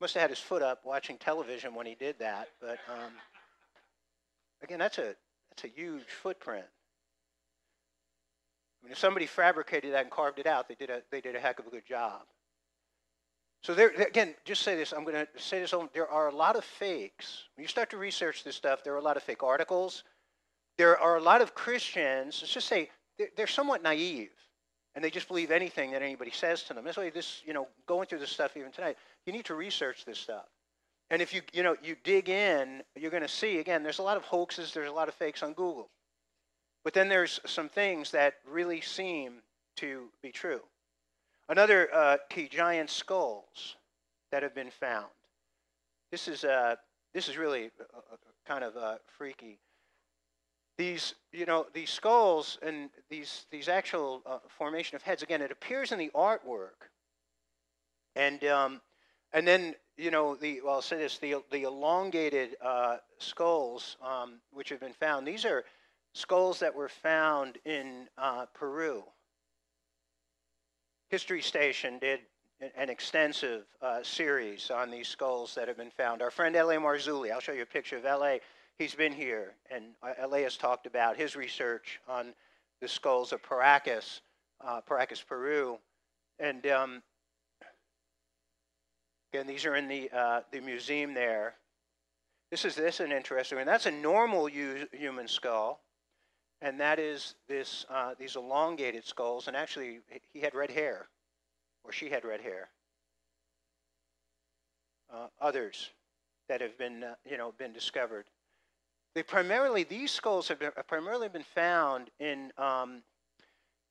Must 0.00 0.14
have 0.14 0.22
had 0.22 0.30
his 0.30 0.38
foot 0.38 0.62
up 0.62 0.80
watching 0.84 1.18
television 1.18 1.74
when 1.74 1.86
he 1.86 1.94
did 1.94 2.18
that. 2.18 2.48
But 2.60 2.78
um, 2.88 3.12
again, 4.62 4.78
that's 4.78 4.98
a 4.98 5.14
that's 5.50 5.64
a 5.64 5.68
huge 5.68 6.04
footprint. 6.22 6.64
I 8.82 8.86
mean, 8.86 8.92
if 8.92 8.98
somebody 8.98 9.26
fabricated 9.26 9.92
that 9.94 10.02
and 10.02 10.10
carved 10.10 10.38
it 10.38 10.46
out, 10.46 10.68
they 10.68 10.74
did 10.74 10.90
a 10.90 11.02
they 11.10 11.20
did 11.20 11.36
a 11.36 11.40
heck 11.40 11.58
of 11.58 11.66
a 11.66 11.70
good 11.70 11.86
job. 11.86 12.22
So 13.62 13.74
there 13.74 13.90
again, 13.90 14.34
just 14.44 14.62
say 14.62 14.74
this. 14.74 14.92
I'm 14.92 15.04
going 15.04 15.14
to 15.14 15.28
say 15.36 15.60
this. 15.60 15.72
There 15.92 16.08
are 16.08 16.28
a 16.28 16.34
lot 16.34 16.56
of 16.56 16.64
fakes. 16.64 17.44
When 17.56 17.62
you 17.62 17.68
start 17.68 17.90
to 17.90 17.96
research 17.96 18.42
this 18.42 18.56
stuff, 18.56 18.82
there 18.82 18.92
are 18.94 18.98
a 18.98 19.02
lot 19.02 19.16
of 19.16 19.22
fake 19.22 19.42
articles. 19.42 20.02
There 20.78 20.98
are 20.98 21.16
a 21.16 21.22
lot 21.22 21.42
of 21.42 21.54
Christians. 21.54 22.38
Let's 22.42 22.52
just 22.52 22.66
say 22.66 22.90
they're, 23.18 23.28
they're 23.36 23.46
somewhat 23.46 23.82
naive 23.82 24.30
and 24.94 25.04
they 25.04 25.10
just 25.10 25.28
believe 25.28 25.50
anything 25.50 25.92
that 25.92 26.02
anybody 26.02 26.30
says 26.30 26.62
to 26.64 26.74
them. 26.74 26.84
That's 26.84 26.96
why 26.96 27.10
this, 27.10 27.42
you 27.46 27.52
know, 27.52 27.68
going 27.86 28.08
through 28.08 28.18
this 28.18 28.30
stuff 28.30 28.56
even 28.56 28.72
tonight, 28.72 28.96
you 29.26 29.32
need 29.32 29.44
to 29.46 29.54
research 29.54 30.04
this 30.04 30.18
stuff. 30.18 30.46
And 31.12 31.22
if 31.22 31.32
you, 31.32 31.42
you 31.52 31.62
know, 31.62 31.76
you 31.80 31.94
dig 32.02 32.28
in, 32.28 32.82
you're 32.96 33.12
going 33.12 33.22
to 33.22 33.28
see 33.28 33.58
again. 33.58 33.84
There's 33.84 34.00
a 34.00 34.02
lot 34.02 34.16
of 34.16 34.24
hoaxes. 34.24 34.72
There's 34.72 34.88
a 34.88 34.92
lot 34.92 35.08
of 35.08 35.14
fakes 35.14 35.44
on 35.44 35.52
Google, 35.52 35.88
but 36.82 36.92
then 36.92 37.08
there's 37.08 37.38
some 37.46 37.68
things 37.68 38.10
that 38.10 38.34
really 38.50 38.80
seem 38.80 39.34
to 39.76 40.08
be 40.22 40.32
true. 40.32 40.62
Another 41.48 41.88
uh, 41.94 42.16
key: 42.28 42.48
giant 42.48 42.90
skulls 42.90 43.76
that 44.32 44.42
have 44.42 44.54
been 44.54 44.70
found. 44.70 45.06
This 46.10 46.26
is 46.26 46.42
uh, 46.42 46.74
this 47.14 47.28
is 47.28 47.38
really 47.38 47.66
uh, 47.78 47.98
uh 48.12 48.16
kind 48.44 48.64
of 48.64 48.76
uh, 48.76 48.96
freaky 49.06 49.60
these, 50.78 51.14
you 51.32 51.46
know, 51.46 51.66
these 51.72 51.90
skulls 51.90 52.58
and 52.62 52.90
these, 53.10 53.46
these 53.50 53.68
actual 53.68 54.22
uh, 54.26 54.38
formation 54.48 54.96
of 54.96 55.02
heads, 55.02 55.22
again, 55.22 55.42
it 55.42 55.52
appears 55.52 55.92
in 55.92 55.98
the 55.98 56.10
artwork. 56.14 56.88
And, 58.16 58.42
um, 58.44 58.80
and 59.32 59.46
then, 59.46 59.74
you 59.96 60.10
know, 60.10 60.34
the, 60.34 60.60
well, 60.64 60.74
I'll 60.74 60.82
say 60.82 60.98
this, 60.98 61.18
the, 61.18 61.36
the 61.50 61.62
elongated 61.62 62.56
uh, 62.60 62.96
skulls 63.18 63.96
um, 64.02 64.40
which 64.52 64.68
have 64.70 64.80
been 64.80 64.92
found, 64.92 65.26
these 65.26 65.44
are 65.44 65.64
skulls 66.14 66.60
that 66.60 66.74
were 66.74 66.88
found 66.88 67.58
in 67.64 68.08
uh, 68.18 68.46
Peru. 68.54 69.04
History 71.08 71.42
Station 71.42 71.98
did 71.98 72.20
an 72.76 72.88
extensive 72.88 73.64
uh, 73.82 74.02
series 74.02 74.70
on 74.70 74.90
these 74.90 75.08
skulls 75.08 75.54
that 75.56 75.68
have 75.68 75.76
been 75.76 75.90
found. 75.90 76.22
Our 76.22 76.30
friend 76.30 76.54
L.A. 76.54 76.76
Marzulli, 76.76 77.32
I'll 77.32 77.40
show 77.40 77.52
you 77.52 77.62
a 77.62 77.66
picture 77.66 77.96
of 77.96 78.06
L.A 78.06 78.40
he's 78.78 78.94
been 78.94 79.12
here, 79.12 79.54
and 79.70 79.84
L.A. 80.18 80.42
has 80.42 80.56
talked 80.56 80.86
about 80.86 81.16
his 81.16 81.36
research 81.36 82.00
on 82.08 82.34
the 82.80 82.88
skulls 82.88 83.32
of 83.32 83.42
Paracas, 83.42 84.20
uh, 84.60 84.80
Paracas, 84.88 85.24
Peru, 85.24 85.78
and 86.38 86.66
um, 86.66 87.02
again, 89.32 89.46
these 89.46 89.64
are 89.64 89.76
in 89.76 89.88
the 89.88 90.10
uh, 90.12 90.40
the 90.50 90.60
museum 90.60 91.14
there. 91.14 91.54
This 92.50 92.64
is 92.64 92.74
this 92.74 93.00
an 93.00 93.12
interesting 93.12 93.56
one. 93.56 93.66
That's 93.66 93.86
a 93.86 93.90
normal 93.90 94.46
human 94.46 95.26
skull, 95.26 95.80
and 96.60 96.78
that 96.80 96.98
is 96.98 97.34
this 97.48 97.86
uh, 97.88 98.14
these 98.18 98.36
elongated 98.36 99.06
skulls. 99.06 99.48
And 99.48 99.56
actually, 99.56 100.00
he 100.32 100.40
had 100.40 100.54
red 100.54 100.70
hair, 100.70 101.08
or 101.84 101.92
she 101.92 102.10
had 102.10 102.24
red 102.24 102.40
hair. 102.40 102.68
Uh, 105.12 105.26
others 105.40 105.90
that 106.48 106.60
have 106.60 106.76
been 106.76 107.02
uh, 107.02 107.14
you 107.28 107.38
know 107.38 107.52
been 107.56 107.72
discovered. 107.72 108.26
They 109.14 109.22
primarily, 109.22 109.84
these 109.84 110.10
skulls 110.10 110.48
have, 110.48 110.58
been, 110.58 110.70
have 110.74 110.86
primarily 110.86 111.28
been 111.28 111.44
found 111.54 112.08
in, 112.18 112.50
um, 112.56 113.02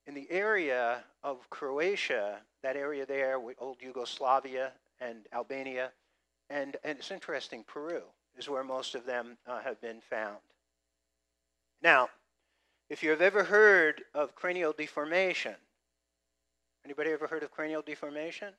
in 0.08 0.16
the 0.16 0.26
area 0.32 1.04
of 1.22 1.48
Croatia, 1.52 2.40
that 2.64 2.76
area 2.76 3.06
there, 3.06 3.40
with 3.40 3.56
old 3.60 3.78
Yugoslavia 3.84 4.72
and 5.02 5.26
Albania, 5.34 5.92
and, 6.50 6.78
and 6.84 6.98
it's 6.98 7.12
interesting, 7.12 7.64
Peru 7.68 8.04
is 8.38 8.48
where 8.48 8.64
most 8.64 8.96
of 8.96 9.06
them 9.06 9.38
uh, 9.48 9.60
have 9.62 9.82
been 9.82 10.00
found. 10.00 10.38
Now, 11.82 12.10
if 12.90 13.04
you 13.04 13.10
have 13.10 13.22
ever 13.22 13.44
heard 13.44 14.04
of 14.14 14.36
cranial 14.36 14.74
deformation, 14.78 15.56
anybody 16.86 17.12
ever 17.12 17.28
heard 17.28 17.44
of 17.44 17.52
cranial 17.52 17.82
deformation? 17.82 18.54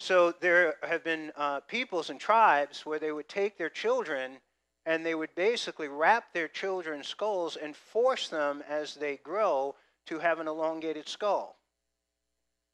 So 0.00 0.32
there 0.40 0.76
have 0.82 1.02
been 1.02 1.32
uh, 1.36 1.60
peoples 1.60 2.10
and 2.10 2.20
tribes 2.20 2.86
where 2.86 3.00
they 3.00 3.10
would 3.10 3.28
take 3.28 3.58
their 3.58 3.68
children 3.68 4.38
and 4.86 5.04
they 5.04 5.14
would 5.14 5.34
basically 5.34 5.88
wrap 5.88 6.32
their 6.32 6.48
children's 6.48 7.08
skulls 7.08 7.56
and 7.56 7.76
force 7.76 8.28
them 8.28 8.62
as 8.68 8.94
they 8.94 9.16
grow 9.18 9.74
to 10.06 10.18
have 10.18 10.38
an 10.38 10.48
elongated 10.48 11.08
skull. 11.08 11.57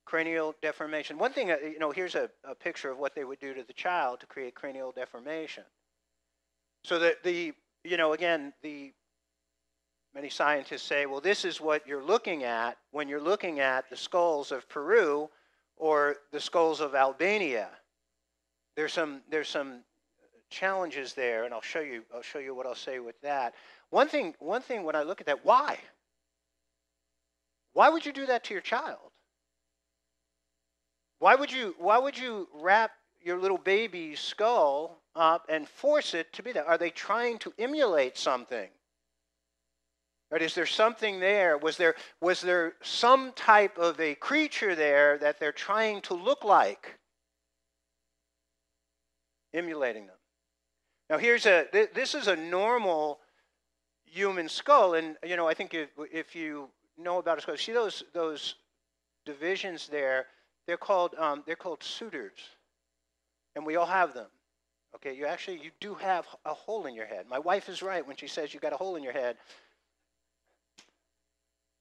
Cranial 0.05 0.55
deformation. 0.61 1.19
One 1.19 1.33
thing, 1.33 1.51
uh, 1.51 1.57
you 1.63 1.79
know, 1.79 1.91
here's 1.91 2.15
a, 2.15 2.29
a 2.45 2.55
picture 2.55 2.91
of 2.91 2.99
what 2.99 3.15
they 3.15 3.25
would 3.25 3.41
do 3.41 3.55
to 3.55 3.63
the 3.63 3.73
child 3.73 4.21
to 4.21 4.27
create 4.27 4.55
cranial 4.55 4.93
deformation. 4.93 5.65
So 6.83 6.99
that 6.99 7.23
the, 7.23 7.55
you 7.85 7.97
know, 7.97 8.13
again, 8.13 8.53
the 8.63 8.93
many 10.15 10.29
scientists 10.29 10.83
say, 10.83 11.07
well, 11.07 11.21
this 11.21 11.45
is 11.45 11.61
what 11.61 11.87
you're 11.87 12.05
looking 12.05 12.45
at 12.45 12.77
when 12.93 13.09
you're 13.09 13.21
looking 13.21 13.61
at 13.61 13.89
the 13.89 13.97
skulls 13.97 14.53
of 14.53 14.69
Peru 14.69 15.29
or 15.77 16.17
the 16.33 16.41
skulls 16.41 16.81
of 16.81 16.95
Albania. 16.95 17.69
There's 18.77 18.93
some, 18.93 19.23
there's 19.31 19.49
some 19.49 19.81
challenges 20.51 21.15
there, 21.15 21.45
and 21.45 21.55
I'll 21.55 21.61
show 21.63 21.81
you. 21.81 22.03
I'll 22.15 22.23
show 22.23 22.39
you 22.39 22.55
what 22.55 22.67
I'll 22.67 22.75
say 22.75 22.99
with 22.99 23.21
that. 23.23 23.55
One 23.91 24.09
thing. 24.09 24.35
One 24.39 24.63
thing. 24.63 24.85
When 24.85 24.95
I 24.95 25.03
look 25.03 25.21
at 25.21 25.27
that, 25.27 25.45
why? 25.45 25.79
Why 27.73 27.89
would 27.89 28.07
you 28.07 28.13
do 28.13 28.27
that 28.27 28.45
to 28.45 28.55
your 28.55 28.61
child? 28.61 29.11
Why 31.25 31.37
would 31.37 31.51
you? 31.51 31.75
Why 31.79 31.97
would 31.97 32.19
you 32.19 32.49
wrap 32.53 32.91
your 33.23 33.39
little 33.39 33.57
baby's 33.57 34.21
skull 34.21 35.01
up 35.17 35.47
and 35.49 35.67
force 35.67 36.13
it 36.13 36.31
to 36.35 36.43
be 36.43 36.53
that? 36.53 36.67
Are 36.67 36.77
they 36.77 36.91
trying 36.91 37.39
to 37.39 37.55
emulate 37.59 38.19
something? 38.19 38.69
Right? 40.31 40.43
Is 40.43 40.55
there 40.55 40.67
something 40.67 41.21
there? 41.21 41.57
Was 41.57 41.79
there, 41.79 41.95
was 42.21 42.43
there 42.43 42.75
some 42.83 43.33
type 43.33 43.79
of 43.79 43.99
a 44.01 44.17
creature 44.17 44.75
there 44.75 45.17
that 45.17 45.41
they're 45.41 45.51
trying 45.51 46.03
to 46.03 46.13
look 46.13 46.45
like? 46.45 46.99
Emulating 49.55 50.07
them. 50.07 50.17
Now, 51.09 51.17
here's 51.17 51.47
a, 51.47 51.65
this 51.95 52.15
is 52.15 52.27
a 52.27 52.37
normal 52.37 53.21
human 54.05 54.47
skull. 54.51 54.93
And, 54.93 55.17
you 55.27 55.37
know, 55.37 55.49
I 55.49 55.55
think 55.55 55.73
if, 55.73 55.89
if 56.13 56.37
you 56.37 56.69
know 56.99 57.17
about 57.17 57.39
a 57.39 57.41
skull, 57.41 57.57
see 57.57 57.73
those, 57.73 58.05
those 58.13 58.57
divisions 59.25 59.89
there, 59.89 60.27
they're 60.67 60.77
called, 60.77 61.15
um, 61.17 61.43
they're 61.47 61.57
called 61.57 61.83
sutures. 61.83 62.39
And 63.57 63.65
we 63.65 63.77
all 63.77 63.87
have 63.87 64.15
them. 64.15 64.29
Okay, 64.97 65.15
you 65.15 65.27
actually, 65.27 65.59
you 65.63 65.71
do 65.81 65.95
have 65.95 66.27
a 66.45 66.55
hole 66.55 66.87
in 66.87 66.95
your 66.95 67.07
head. 67.07 67.27
My 67.29 67.39
wife 67.39 67.69
is 67.69 67.83
right 67.83 68.07
when 68.07 68.17
she 68.17 68.27
says 68.27 68.55
you 68.55 68.61
got 68.61 68.73
a 68.73 68.77
hole 68.77 68.97
in 68.97 69.03
your 69.03 69.13
head. 69.13 69.37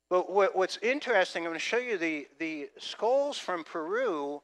But 0.10 0.32
what, 0.32 0.56
what's 0.56 0.78
interesting, 0.82 1.44
I'm 1.44 1.50
going 1.50 1.60
to 1.60 1.66
show 1.66 1.78
you 1.78 1.98
the, 1.98 2.28
the 2.40 2.70
skulls 2.78 3.38
from 3.38 3.64
Peru. 3.64 4.42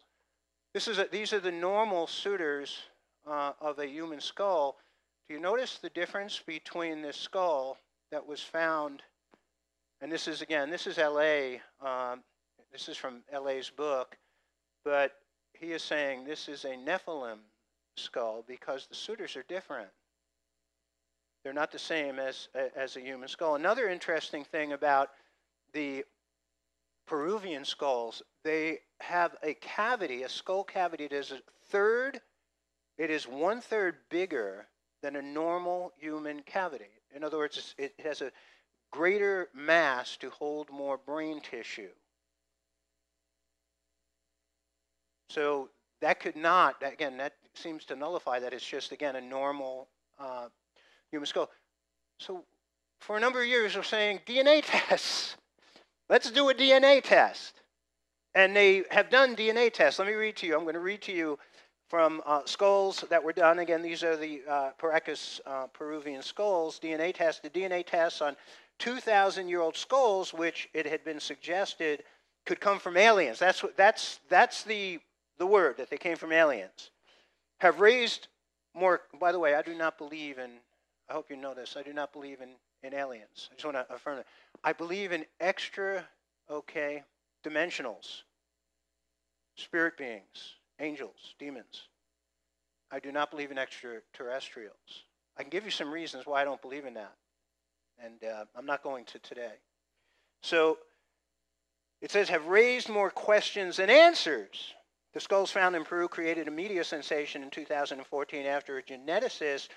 This 0.74 0.88
is 0.88 1.00
a, 1.00 1.08
these 1.12 1.34
are 1.34 1.40
the 1.40 1.52
normal 1.52 2.08
sutures 2.08 2.78
uh, 3.28 3.54
of 3.60 3.80
a 3.80 3.88
human 3.88 4.22
skull. 4.22 4.78
Do 5.28 5.36
you 5.36 5.40
notice 5.40 5.78
the 5.78 5.90
difference 5.90 6.42
between 6.46 7.02
this 7.02 7.18
skull 7.18 7.78
that 8.12 8.26
was 8.26 8.42
found? 8.42 9.04
And 10.02 10.12
this 10.12 10.28
is, 10.28 10.42
again, 10.42 10.70
this 10.70 10.88
is 10.88 10.98
LA. 10.98 11.58
Um, 11.86 12.24
this 12.72 12.88
is 12.88 12.98
from 12.98 13.22
LA's 13.34 13.70
book. 13.70 14.18
But 14.84 15.14
he 15.54 15.72
is 15.74 15.84
saying 15.84 16.24
this 16.24 16.48
is 16.48 16.66
a 16.66 16.76
Nephilim 16.76 17.40
skull 17.98 18.44
because 18.48 18.88
the 18.88 18.96
sutures 18.96 19.36
are 19.36 19.46
different. 19.48 19.90
They're 21.44 21.54
not 21.54 21.72
the 21.72 21.80
same 21.80 22.20
as, 22.20 22.50
as 22.76 22.96
a 22.96 23.02
human 23.02 23.28
skull. 23.28 23.56
Another 23.56 23.90
interesting 23.90 24.44
thing 24.44 24.74
about 24.74 25.10
the 25.74 26.04
Peruvian 27.06 27.66
skulls, 27.66 28.22
they 28.44 28.80
have 29.00 29.36
a 29.44 29.54
cavity, 29.56 30.24
a 30.24 30.30
skull 30.30 30.64
cavity 30.64 31.08
that 31.08 31.16
is 31.16 31.32
a 31.32 31.40
third, 31.70 32.22
it 32.98 33.10
is 33.10 33.28
one 33.28 33.62
third 33.62 33.96
bigger 34.10 34.68
than 35.02 35.16
a 35.16 35.22
normal 35.22 35.94
human 35.98 36.42
cavity. 36.42 36.92
In 37.16 37.24
other 37.24 37.38
words, 37.38 37.74
it 37.78 37.94
has 38.04 38.22
a 38.22 38.32
greater 38.92 39.50
mass 39.54 40.18
to 40.18 40.30
hold 40.30 40.70
more 40.70 40.98
brain 40.98 41.42
tissue. 41.42 41.90
So 45.30 45.70
that 46.02 46.20
could 46.20 46.36
not, 46.36 46.76
again, 46.82 47.18
that 47.18 47.34
seems 47.54 47.86
to 47.86 47.96
nullify 47.96 48.40
that 48.40 48.54
it's 48.54 48.66
just, 48.66 48.92
again, 48.92 49.16
a 49.16 49.22
normal 49.22 49.88
uh, 50.20 50.48
human 51.12 51.26
skull. 51.26 51.50
So 52.20 52.44
for 53.00 53.18
a 53.18 53.20
number 53.20 53.42
of 53.42 53.48
years, 53.48 53.76
we're 53.76 53.84
saying 53.84 54.22
DNA 54.26 54.62
tests. 54.66 55.38
Let's 56.10 56.32
do 56.32 56.50
a 56.50 56.54
DNA 56.54 57.04
test. 57.04 57.62
And 58.36 58.56
they 58.56 58.84
have 58.92 59.10
done 59.10 59.36
DNA 59.36 59.72
tests. 59.72 60.00
Let 60.00 60.08
me 60.08 60.14
read 60.14 60.36
to 60.38 60.48
you. 60.48 60.56
I'm 60.56 60.64
going 60.64 60.74
to 60.74 60.80
read 60.80 61.02
to 61.04 61.12
you 61.12 61.38
from 61.90 62.22
uh, 62.26 62.42
skulls 62.46 63.04
that 63.10 63.24
were 63.24 63.34
done. 63.34 63.60
Again, 63.60 63.82
these 63.82 64.04
are 64.04 64.16
the 64.16 64.42
uh, 64.48 64.70
Paracas 64.80 65.40
uh, 65.46 65.68
Peruvian 65.68 66.22
skulls. 66.22 66.80
DNA 66.80 67.14
tests. 67.14 67.42
The 67.42 67.50
DNA 67.50 67.86
tests 67.86 68.22
on 68.22 68.36
2,000 68.78 69.48
year 69.48 69.62
old 69.62 69.76
skulls, 69.76 70.34
which 70.34 70.70
it 70.74 70.86
had 70.86 71.04
been 71.04 71.20
suggested 71.20 72.04
could 72.46 72.60
come 72.60 72.80
from 72.80 72.98
aliens. 72.98 73.40
That's, 73.40 73.62
what, 73.64 73.76
that's, 73.76 74.20
that's 74.30 74.64
the, 74.64 75.00
the 75.40 75.48
word, 75.48 75.78
that 75.78 75.90
they 75.90 75.98
came 75.98 76.16
from 76.16 76.32
aliens. 76.32 76.92
Have 77.60 77.80
raised 77.80 78.28
more. 78.76 79.02
By 79.20 79.32
the 79.32 79.40
way, 79.40 79.56
I 79.56 79.62
do 79.62 79.76
not 79.76 79.98
believe 79.98 80.38
in, 80.38 80.52
I 81.10 81.14
hope 81.14 81.30
you 81.30 81.36
know 81.36 81.54
this, 81.54 81.76
I 81.78 81.84
do 81.84 81.94
not 81.94 82.14
believe 82.14 82.42
in 82.42 82.50
in 82.84 82.94
aliens. 82.94 83.50
I 83.52 83.56
just 83.56 83.66
want 83.66 83.78
to 83.78 83.94
affirm 83.94 84.18
that. 84.18 84.26
I 84.64 84.74
believe 84.74 85.12
in 85.12 85.26
extra, 85.40 86.06
okay, 86.50 87.04
dimensionals, 87.44 88.24
spirit 89.56 89.98
beings, 89.98 90.56
angels, 90.80 91.36
demons. 91.38 91.88
I 92.92 93.00
do 93.00 93.12
not 93.12 93.32
believe 93.32 93.52
in 93.52 93.58
extraterrestrials. 93.58 95.04
I 95.38 95.44
can 95.44 95.50
give 95.50 95.66
you 95.66 95.72
some 95.72 95.92
reasons 95.92 96.26
why 96.26 96.42
I 96.42 96.44
don't 96.44 96.62
believe 96.62 96.86
in 96.86 96.96
that. 96.96 97.14
And 98.04 98.24
uh, 98.24 98.46
I'm 98.56 98.66
not 98.66 98.82
going 98.82 99.06
to 99.06 99.20
today. 99.20 99.54
So 100.42 100.80
it 102.02 102.12
says, 102.12 102.30
have 102.30 102.48
raised 102.48 102.90
more 102.90 103.10
questions 103.10 103.78
than 103.78 103.90
answers. 103.90 104.74
The 105.14 105.20
skulls 105.20 105.52
found 105.52 105.76
in 105.76 105.84
Peru 105.84 106.08
created 106.08 106.48
a 106.48 106.52
media 106.52 106.84
sensation 106.84 107.42
in 107.42 107.50
2014 107.50 108.46
after 108.46 108.78
a 108.78 108.84
geneticist 108.84 109.70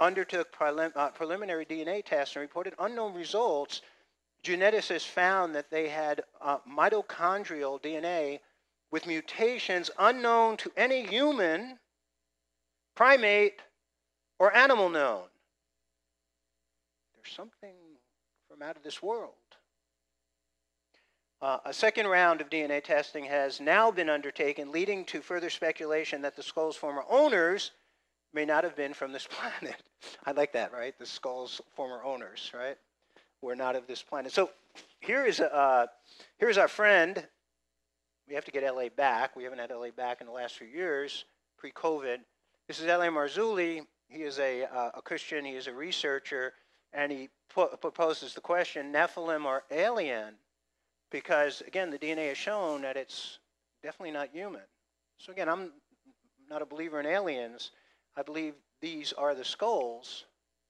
undertook 0.00 0.52
prelim- 0.52 0.92
uh, 0.94 1.10
preliminary 1.10 1.66
DNA 1.66 2.04
tests 2.04 2.36
and 2.36 2.42
reported 2.42 2.74
unknown 2.78 3.14
results, 3.14 3.82
geneticists 4.44 5.06
found 5.06 5.54
that 5.54 5.70
they 5.70 5.88
had 5.88 6.22
uh, 6.40 6.58
mitochondrial 6.68 7.82
DNA 7.82 8.38
with 8.90 9.06
mutations 9.06 9.90
unknown 9.98 10.56
to 10.58 10.70
any 10.76 11.04
human, 11.04 11.78
primate, 12.94 13.60
or 14.38 14.56
animal 14.56 14.88
known. 14.88 15.24
There's 17.16 17.34
something 17.34 17.74
from 18.48 18.62
out 18.62 18.76
of 18.76 18.84
this 18.84 19.02
world. 19.02 19.34
Uh, 21.40 21.58
a 21.66 21.72
second 21.72 22.08
round 22.08 22.40
of 22.40 22.50
DNA 22.50 22.82
testing 22.82 23.24
has 23.24 23.60
now 23.60 23.92
been 23.92 24.10
undertaken, 24.10 24.72
leading 24.72 25.04
to 25.04 25.20
further 25.20 25.48
speculation 25.48 26.20
that 26.22 26.34
the 26.34 26.42
skull's 26.42 26.74
former 26.74 27.04
owners 27.08 27.70
may 28.34 28.44
not 28.44 28.64
have 28.64 28.74
been 28.74 28.92
from 28.92 29.12
this 29.12 29.26
planet. 29.30 29.80
I 30.26 30.32
like 30.32 30.52
that, 30.52 30.72
right? 30.72 30.98
The 30.98 31.06
skull's 31.06 31.60
former 31.76 32.02
owners, 32.02 32.50
right? 32.52 32.76
Were 33.40 33.54
not 33.54 33.76
of 33.76 33.86
this 33.86 34.02
planet. 34.02 34.32
So 34.32 34.50
here 35.00 35.24
is 35.24 35.38
a, 35.38 35.54
uh, 35.54 35.86
here's 36.38 36.58
our 36.58 36.66
friend. 36.66 37.24
We 38.28 38.34
have 38.34 38.44
to 38.44 38.50
get 38.50 38.64
LA 38.64 38.88
back. 38.88 39.36
We 39.36 39.44
haven't 39.44 39.60
had 39.60 39.70
LA 39.70 39.90
back 39.90 40.20
in 40.20 40.26
the 40.26 40.32
last 40.32 40.56
few 40.56 40.66
years, 40.66 41.24
pre-COVID. 41.56 42.18
This 42.66 42.80
is 42.80 42.86
L.A. 42.86 43.06
Marzulli. 43.06 43.86
He 44.08 44.22
is 44.22 44.40
a, 44.40 44.64
uh, 44.64 44.90
a 44.94 45.02
Christian. 45.02 45.44
He 45.44 45.52
is 45.52 45.68
a 45.68 45.72
researcher, 45.72 46.54
and 46.92 47.12
he 47.12 47.28
proposes 47.48 48.34
the 48.34 48.40
question: 48.40 48.92
Nephilim 48.92 49.44
or 49.44 49.62
alien? 49.70 50.34
Because 51.10 51.62
again, 51.66 51.90
the 51.90 51.98
DNA 51.98 52.28
has 52.28 52.38
shown 52.38 52.82
that 52.82 52.96
it's 52.96 53.38
definitely 53.82 54.12
not 54.12 54.28
human. 54.32 54.62
So 55.18 55.32
again, 55.32 55.48
I'm 55.48 55.72
not 56.50 56.62
a 56.62 56.66
believer 56.66 57.00
in 57.00 57.06
aliens, 57.06 57.70
I 58.16 58.22
believe 58.22 58.54
these 58.80 59.12
are 59.12 59.34
the 59.34 59.44
skulls 59.44 60.24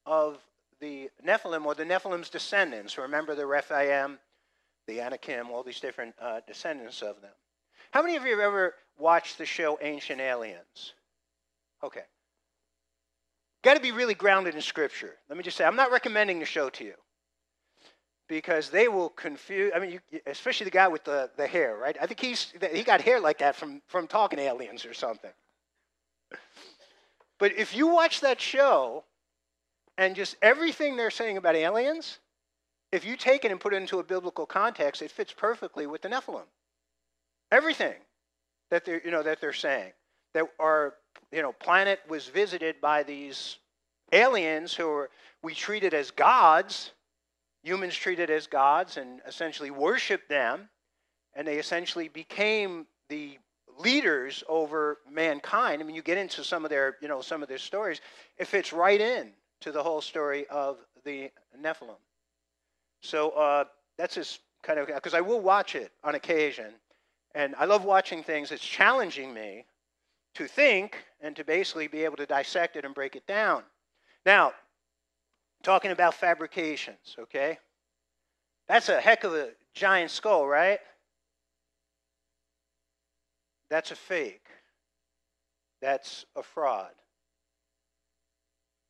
of 0.05 0.39
the 0.81 1.11
Nephilim 1.27 1.65
or 1.65 1.75
the 1.75 1.85
Nephilim's 1.85 2.31
descendants. 2.31 2.99
Remember 2.99 3.35
the 3.35 3.47
Rephaim, 3.47 4.19
the 4.87 5.01
Anakim, 5.01 5.51
all 5.51 5.63
these 5.63 5.81
different 5.81 6.15
uh, 6.21 6.41
descendants 6.47 7.03
of 7.03 7.21
them. 7.21 7.33
How 7.91 8.03
many 8.03 8.17
of 8.17 8.25
you 8.25 8.33
have 8.33 8.41
ever 8.41 8.75
watched 8.99 9.39
the 9.39 9.47
show 9.47 9.79
Ancient 9.81 10.21
Aliens? 10.21 10.93
Okay. 11.83 12.03
Got 13.63 13.75
to 13.75 13.81
be 13.81 13.93
really 13.93 14.15
grounded 14.15 14.55
in 14.55 14.61
Scripture. 14.61 15.17
Let 15.29 15.37
me 15.39 15.45
just 15.45 15.57
say, 15.57 15.65
I'm 15.65 15.77
not 15.77 15.91
recommending 15.91 16.39
the 16.39 16.45
show 16.45 16.69
to 16.71 16.85
you 16.85 16.95
because 18.29 18.71
they 18.71 18.89
will 18.89 19.09
confuse. 19.11 19.73
I 19.75 19.79
mean, 19.79 20.01
you, 20.11 20.21
especially 20.27 20.65
the 20.65 20.71
guy 20.71 20.89
with 20.89 21.05
the, 21.05 21.31
the 21.37 21.47
hair, 21.47 21.77
right? 21.77 21.97
I 22.01 22.07
think 22.07 22.21
he's 22.21 22.53
he 22.73 22.83
got 22.83 23.01
hair 23.01 23.21
like 23.21 23.39
that 23.39 23.57
from 23.57 23.83
from 23.87 24.07
talking 24.07 24.39
aliens 24.39 24.85
or 24.85 24.95
something. 24.95 25.33
But 27.39 27.57
if 27.57 27.75
you 27.75 27.87
watch 27.87 28.21
that 28.21 28.41
show 28.41 29.05
and 29.97 30.15
just 30.15 30.37
everything 30.43 30.97
they're 30.97 31.11
saying 31.11 31.37
about 31.37 31.55
aliens, 31.55 32.19
if 32.91 33.05
you 33.05 33.17
take 33.17 33.45
it 33.45 33.51
and 33.51 33.61
put 33.61 33.73
it 33.73 33.77
into 33.77 34.01
a 34.01 34.03
biblical 34.03 34.45
context, 34.45 35.03
it 35.03 35.11
fits 35.11 35.33
perfectly 35.33 35.87
with 35.87 36.03
the 36.03 36.09
Nephilim. 36.09 36.47
Everything 37.53 37.95
that 38.71 38.85
they're, 38.85 39.01
you 39.05 39.11
know, 39.11 39.23
that 39.23 39.41
they're 39.41 39.53
saying. 39.53 39.93
That 40.35 40.47
our 40.59 40.95
you 41.33 41.43
know, 41.43 41.53
planet 41.53 42.01
was 42.09 42.27
visited 42.29 42.81
by 42.81 43.03
these 43.03 43.59
aliens 44.13 44.75
who 44.75 44.87
were, 44.87 45.11
we 45.43 45.55
treated 45.55 45.95
as 45.95 46.11
gods, 46.11 46.93
humans 47.63 47.95
treated 47.95 48.31
as 48.31 48.47
gods 48.47 48.97
and 48.97 49.21
essentially 49.27 49.71
worshiped 49.71 50.29
them, 50.29 50.69
and 51.35 51.47
they 51.47 51.59
essentially 51.59 52.09
became 52.09 52.87
the 53.09 53.39
leaders 53.79 54.43
over 54.49 54.99
mankind. 55.11 55.81
I 55.81 55.85
mean, 55.85 55.95
you 55.97 56.03
get 56.03 56.19
into 56.19 56.43
some 56.43 56.65
of 56.65 56.71
their, 56.71 56.97
you 57.01 57.09
know, 57.09 57.21
some 57.21 57.43
of 57.43 57.49
their 57.49 57.59
stories. 57.59 58.01
It 58.37 58.47
fits 58.47 58.73
right 58.73 59.01
in 59.01 59.33
to 59.61 59.73
the 59.73 59.83
whole 59.83 60.01
story 60.01 60.47
of 60.49 60.79
the 61.05 61.31
Nephilim. 61.61 61.97
So 63.01 63.31
uh, 63.31 63.65
that's 63.97 64.15
just 64.15 64.41
kind 64.63 64.79
of 64.79 64.87
because 64.87 65.15
I 65.15 65.21
will 65.21 65.41
watch 65.41 65.75
it 65.75 65.93
on 66.03 66.15
occasion, 66.15 66.73
and 67.35 67.55
I 67.57 67.65
love 67.65 67.85
watching 67.85 68.23
things. 68.23 68.51
It's 68.51 68.65
challenging 68.65 69.33
me 69.33 69.65
to 70.35 70.47
think 70.47 70.97
and 71.21 71.35
to 71.37 71.45
basically 71.45 71.89
be 71.89 72.05
able 72.05 72.17
to 72.17 72.27
dissect 72.27 72.77
it 72.77 72.85
and 72.85 72.95
break 72.95 73.17
it 73.17 73.27
down. 73.27 73.63
Now, 74.27 74.53
talking 75.63 75.91
about 75.91 76.15
fabrications, 76.15 77.17
okay? 77.19 77.59
That's 78.69 78.89
a 78.89 79.01
heck 79.01 79.25
of 79.25 79.35
a 79.35 79.51
giant 79.75 80.11
skull, 80.11 80.47
right? 80.47 80.81
That's 83.71 83.91
a 83.91 83.97
fake. 83.97 84.47
that's 85.81 86.25
a 86.37 86.43
fraud. 86.43 86.91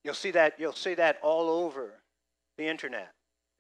You'll 0.04 0.14
see 0.14 0.31
that 0.31 0.54
you'll 0.59 0.72
see 0.72 0.94
that 0.94 1.18
all 1.22 1.50
over 1.50 1.92
the 2.57 2.66
internet. 2.66 3.12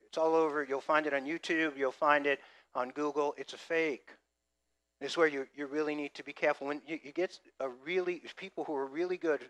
It's 0.06 0.16
all 0.16 0.34
over. 0.34 0.64
You'll 0.64 0.80
find 0.80 1.06
it 1.06 1.12
on 1.12 1.26
YouTube. 1.26 1.76
You'll 1.76 1.92
find 1.92 2.26
it 2.26 2.40
on 2.74 2.88
Google. 2.90 3.34
It's 3.36 3.52
a 3.52 3.58
fake. 3.58 4.08
This 5.00 5.12
is 5.12 5.16
where 5.16 5.26
you, 5.26 5.46
you 5.54 5.66
really 5.66 5.94
need 5.94 6.14
to 6.14 6.24
be 6.24 6.32
careful. 6.32 6.66
When 6.68 6.80
you, 6.86 6.98
you 7.02 7.12
get 7.12 7.38
a 7.60 7.68
really 7.68 8.22
people 8.36 8.64
who 8.64 8.74
are 8.74 8.86
really 8.86 9.16
good 9.16 9.42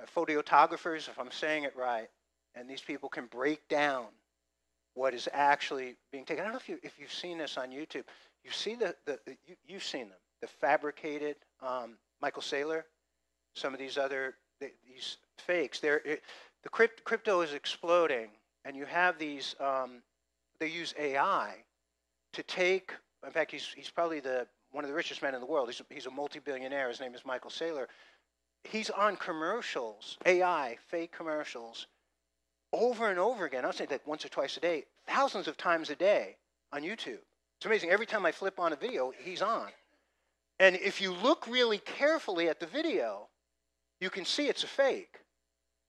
uh, 0.00 0.06
photographers, 0.06 1.08
if 1.08 1.18
I'm 1.18 1.32
saying 1.32 1.64
it 1.64 1.74
right, 1.76 2.08
and 2.54 2.68
these 2.68 2.80
people 2.80 3.08
can 3.08 3.26
break 3.26 3.66
down 3.68 4.06
what 4.94 5.14
is 5.14 5.28
actually 5.32 5.96
being 6.10 6.24
taken. 6.24 6.42
I 6.42 6.44
don't 6.44 6.52
know 6.52 6.58
if 6.58 6.68
you 6.68 6.78
if 6.82 6.98
you've 6.98 7.12
seen 7.12 7.38
this 7.38 7.56
on 7.56 7.70
YouTube. 7.70 8.04
You 8.44 8.50
see 8.50 8.74
the, 8.74 8.94
the, 9.06 9.18
the 9.26 9.36
you, 9.46 9.56
you've 9.66 9.84
seen 9.84 10.08
them 10.08 10.18
the 10.40 10.46
fabricated 10.46 11.36
um, 11.62 11.96
Michael 12.20 12.42
Saylor, 12.42 12.82
some 13.54 13.72
of 13.72 13.80
these 13.80 13.98
other 13.98 14.34
these 14.60 15.18
fakes. 15.38 15.80
They're, 15.80 16.00
it, 16.04 16.22
the 16.62 16.68
crypt, 16.68 17.04
crypto 17.04 17.40
is 17.40 17.52
exploding, 17.52 18.28
and 18.64 18.76
you 18.76 18.84
have 18.86 19.18
these. 19.18 19.54
Um, 19.60 20.02
they 20.60 20.68
use 20.68 20.94
AI 20.98 21.54
to 22.32 22.42
take. 22.42 22.92
In 23.24 23.32
fact, 23.32 23.50
he's 23.50 23.68
he's 23.76 23.90
probably 23.90 24.20
the 24.20 24.46
one 24.70 24.84
of 24.84 24.90
the 24.90 24.96
richest 24.96 25.22
men 25.22 25.34
in 25.34 25.40
the 25.40 25.46
world. 25.46 25.68
He's 25.68 25.80
a, 25.80 25.94
he's 25.94 26.06
a 26.06 26.10
multi-billionaire. 26.10 26.88
His 26.88 27.00
name 27.00 27.14
is 27.14 27.24
Michael 27.24 27.50
Saylor. 27.50 27.86
He's 28.64 28.90
on 28.90 29.16
commercials, 29.16 30.18
AI, 30.26 30.76
fake 30.88 31.12
commercials, 31.12 31.86
over 32.72 33.10
and 33.10 33.18
over 33.18 33.44
again. 33.44 33.64
I'll 33.64 33.72
say 33.72 33.86
like 33.90 34.06
once 34.06 34.24
or 34.24 34.28
twice 34.28 34.56
a 34.56 34.60
day, 34.60 34.84
thousands 35.06 35.48
of 35.48 35.56
times 35.56 35.90
a 35.90 35.96
day 35.96 36.36
on 36.72 36.82
YouTube. 36.82 37.18
It's 37.58 37.66
amazing. 37.66 37.90
Every 37.90 38.06
time 38.06 38.24
I 38.24 38.32
flip 38.32 38.60
on 38.60 38.72
a 38.72 38.76
video, 38.76 39.12
he's 39.18 39.42
on. 39.42 39.68
And 40.60 40.76
if 40.76 41.00
you 41.00 41.12
look 41.12 41.46
really 41.46 41.78
carefully 41.78 42.48
at 42.48 42.60
the 42.60 42.66
video, 42.66 43.28
you 44.00 44.10
can 44.10 44.24
see 44.24 44.48
it's 44.48 44.64
a 44.64 44.68
fake. 44.68 45.20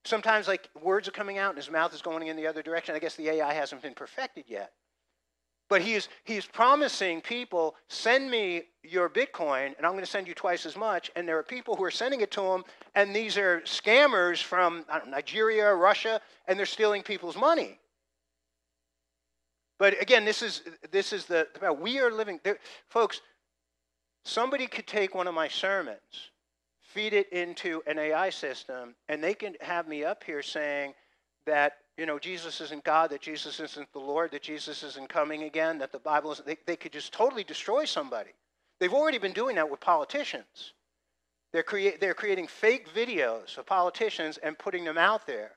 Sometimes, 0.04 0.48
like, 0.48 0.68
words 0.82 1.06
are 1.06 1.12
coming 1.12 1.38
out 1.38 1.50
and 1.50 1.58
his 1.58 1.70
mouth 1.70 1.92
is 1.92 2.02
going 2.02 2.26
in 2.26 2.36
the 2.36 2.46
other 2.46 2.62
direction. 2.62 2.94
I 2.94 2.98
guess 2.98 3.16
the 3.16 3.28
AI 3.28 3.52
hasn't 3.52 3.82
been 3.82 3.94
perfected 3.94 4.44
yet. 4.48 4.72
But 5.70 5.82
he's, 5.82 5.96
is, 5.96 6.08
he 6.24 6.36
is 6.36 6.46
promising 6.46 7.20
people, 7.20 7.76
send 7.88 8.28
me 8.28 8.64
your 8.82 9.08
Bitcoin, 9.08 9.66
and 9.76 9.86
I'm 9.86 9.92
going 9.92 10.04
to 10.04 10.10
send 10.10 10.26
you 10.26 10.34
twice 10.34 10.66
as 10.66 10.76
much. 10.76 11.12
And 11.14 11.28
there 11.28 11.38
are 11.38 11.44
people 11.44 11.76
who 11.76 11.84
are 11.84 11.92
sending 11.92 12.22
it 12.22 12.32
to 12.32 12.42
him, 12.42 12.64
and 12.96 13.14
these 13.14 13.38
are 13.38 13.60
scammers 13.60 14.42
from 14.42 14.84
know, 14.88 15.00
Nigeria, 15.08 15.72
Russia, 15.72 16.20
and 16.48 16.58
they're 16.58 16.66
stealing 16.66 17.02
people's 17.02 17.36
money. 17.36 17.78
But 19.78 20.02
again, 20.02 20.24
this 20.24 20.42
is, 20.42 20.62
this 20.90 21.12
is 21.12 21.26
the, 21.26 21.46
we 21.80 22.00
are 22.00 22.10
living, 22.10 22.40
there, 22.42 22.58
folks, 22.88 23.20
somebody 24.24 24.66
could 24.66 24.88
take 24.88 25.14
one 25.14 25.28
of 25.28 25.34
my 25.34 25.46
sermons, 25.46 26.32
feed 26.80 27.12
it 27.12 27.32
into 27.32 27.80
an 27.86 27.96
AI 27.96 28.30
system, 28.30 28.96
and 29.08 29.22
they 29.22 29.34
can 29.34 29.54
have 29.60 29.86
me 29.86 30.02
up 30.02 30.24
here 30.24 30.42
saying 30.42 30.94
that 31.46 31.74
you 32.00 32.06
know, 32.06 32.18
Jesus 32.18 32.62
isn't 32.62 32.82
God, 32.82 33.10
that 33.10 33.20
Jesus 33.20 33.60
isn't 33.60 33.92
the 33.92 33.98
Lord, 33.98 34.30
that 34.30 34.40
Jesus 34.40 34.82
isn't 34.82 35.10
coming 35.10 35.42
again, 35.42 35.76
that 35.78 35.92
the 35.92 35.98
Bible 35.98 36.32
isn't, 36.32 36.46
they, 36.46 36.56
they 36.64 36.76
could 36.76 36.92
just 36.92 37.12
totally 37.12 37.44
destroy 37.44 37.84
somebody. 37.84 38.30
They've 38.78 38.94
already 38.94 39.18
been 39.18 39.34
doing 39.34 39.56
that 39.56 39.70
with 39.70 39.80
politicians. 39.80 40.72
They're, 41.52 41.62
crea- 41.62 41.98
they're 42.00 42.14
creating 42.14 42.46
fake 42.46 42.88
videos 42.94 43.58
of 43.58 43.66
politicians 43.66 44.38
and 44.38 44.58
putting 44.58 44.82
them 44.82 44.96
out 44.96 45.26
there 45.26 45.56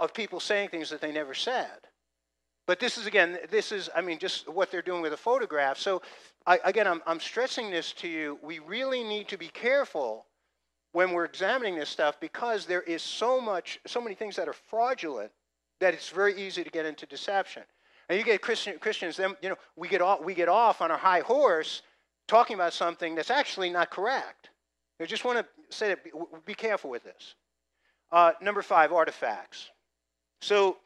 of 0.00 0.12
people 0.12 0.40
saying 0.40 0.70
things 0.70 0.90
that 0.90 1.00
they 1.00 1.12
never 1.12 1.32
said. 1.32 1.78
But 2.66 2.80
this 2.80 2.98
is, 2.98 3.06
again, 3.06 3.38
this 3.50 3.70
is, 3.70 3.88
I 3.94 4.00
mean, 4.00 4.18
just 4.18 4.48
what 4.48 4.72
they're 4.72 4.82
doing 4.82 5.02
with 5.02 5.12
a 5.12 5.18
photograph. 5.18 5.78
So, 5.78 6.02
I, 6.44 6.58
again, 6.64 6.88
I'm, 6.88 7.02
I'm 7.06 7.20
stressing 7.20 7.70
this 7.70 7.92
to 7.92 8.08
you. 8.08 8.38
We 8.42 8.58
really 8.58 9.04
need 9.04 9.28
to 9.28 9.38
be 9.38 9.48
careful 9.48 10.26
when 10.94 11.10
we're 11.10 11.24
examining 11.24 11.74
this 11.74 11.88
stuff 11.88 12.20
because 12.20 12.66
there 12.66 12.82
is 12.82 13.02
so 13.02 13.40
much, 13.40 13.80
so 13.84 14.00
many 14.00 14.14
things 14.14 14.36
that 14.36 14.46
are 14.46 14.52
fraudulent 14.52 15.32
that 15.80 15.92
it's 15.92 16.08
very 16.08 16.40
easy 16.40 16.62
to 16.62 16.70
get 16.70 16.86
into 16.86 17.04
deception. 17.04 17.64
And 18.08 18.16
you 18.16 18.24
get 18.24 18.40
Christian, 18.40 18.78
Christians, 18.78 19.16
then 19.16 19.34
you 19.42 19.48
know 19.48 19.56
we 19.74 19.88
get 19.88 20.00
off 20.00 20.22
we 20.22 20.34
get 20.34 20.48
off 20.48 20.80
on 20.80 20.92
our 20.92 20.96
high 20.96 21.20
horse 21.20 21.82
talking 22.28 22.54
about 22.54 22.72
something 22.72 23.16
that's 23.16 23.30
actually 23.30 23.70
not 23.70 23.90
correct. 23.90 24.50
I 25.00 25.06
just 25.06 25.24
want 25.24 25.38
to 25.38 25.76
say 25.76 25.88
that 25.88 26.04
be, 26.04 26.12
be 26.46 26.54
careful 26.54 26.90
with 26.90 27.02
this. 27.02 27.34
Uh, 28.12 28.30
number 28.40 28.62
five, 28.62 28.92
artifacts. 28.92 29.70
So 30.42 30.76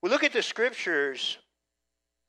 we 0.00 0.10
look 0.10 0.22
at 0.22 0.32
the 0.32 0.42
scriptures. 0.42 1.38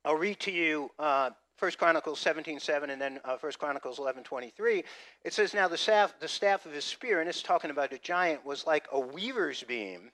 I'll 0.03 0.15
read 0.15 0.39
to 0.39 0.51
you 0.51 0.89
uh, 0.97 1.29
1 1.59 1.71
Chronicles 1.77 2.23
17:7 2.23 2.61
7, 2.61 2.89
and 2.89 3.01
then 3.01 3.19
uh, 3.23 3.37
1 3.37 3.51
Chronicles 3.59 3.99
11:23, 3.99 4.83
It 5.23 5.33
says, 5.33 5.53
Now 5.53 5.67
the 5.67 5.77
staff, 5.77 6.13
the 6.19 6.27
staff 6.27 6.65
of 6.65 6.73
his 6.73 6.85
spear, 6.85 7.21
and 7.21 7.29
it's 7.29 7.41
talking 7.41 7.71
about 7.71 7.93
a 7.93 7.99
giant, 7.99 8.45
was 8.45 8.67
like 8.67 8.87
a 8.91 8.99
weaver's 8.99 9.63
beam 9.63 10.11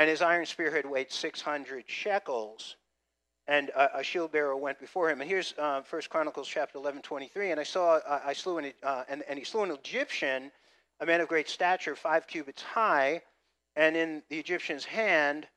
and 0.00 0.08
his 0.08 0.22
iron 0.22 0.46
spear 0.46 0.74
had 0.74 0.86
weighed 0.86 1.12
600 1.12 1.84
shekels. 1.86 2.76
And 3.46 3.70
a, 3.70 3.98
a 3.98 4.02
shield 4.02 4.32
bearer 4.32 4.56
went 4.56 4.78
before 4.78 5.10
him. 5.10 5.20
And 5.20 5.28
here's 5.28 5.54
uh, 5.58 5.82
First 5.82 6.08
Chronicles 6.08 6.48
chapter 6.48 6.78
11:23, 6.78 7.50
And 7.50 7.58
I 7.58 7.64
saw, 7.64 7.96
uh, 7.96 8.20
I 8.24 8.32
slew 8.32 8.58
an, 8.58 8.72
uh, 8.82 9.04
and, 9.08 9.22
and 9.28 9.38
he 9.38 9.44
slew 9.44 9.62
an 9.62 9.72
Egyptian, 9.72 10.52
a 11.00 11.06
man 11.06 11.20
of 11.20 11.28
great 11.28 11.48
stature, 11.48 11.96
five 11.96 12.26
cubits 12.26 12.62
high. 12.62 13.20
And 13.76 13.96
in 13.96 14.22
the 14.30 14.38
Egyptian's 14.38 14.84
hand 14.84 15.48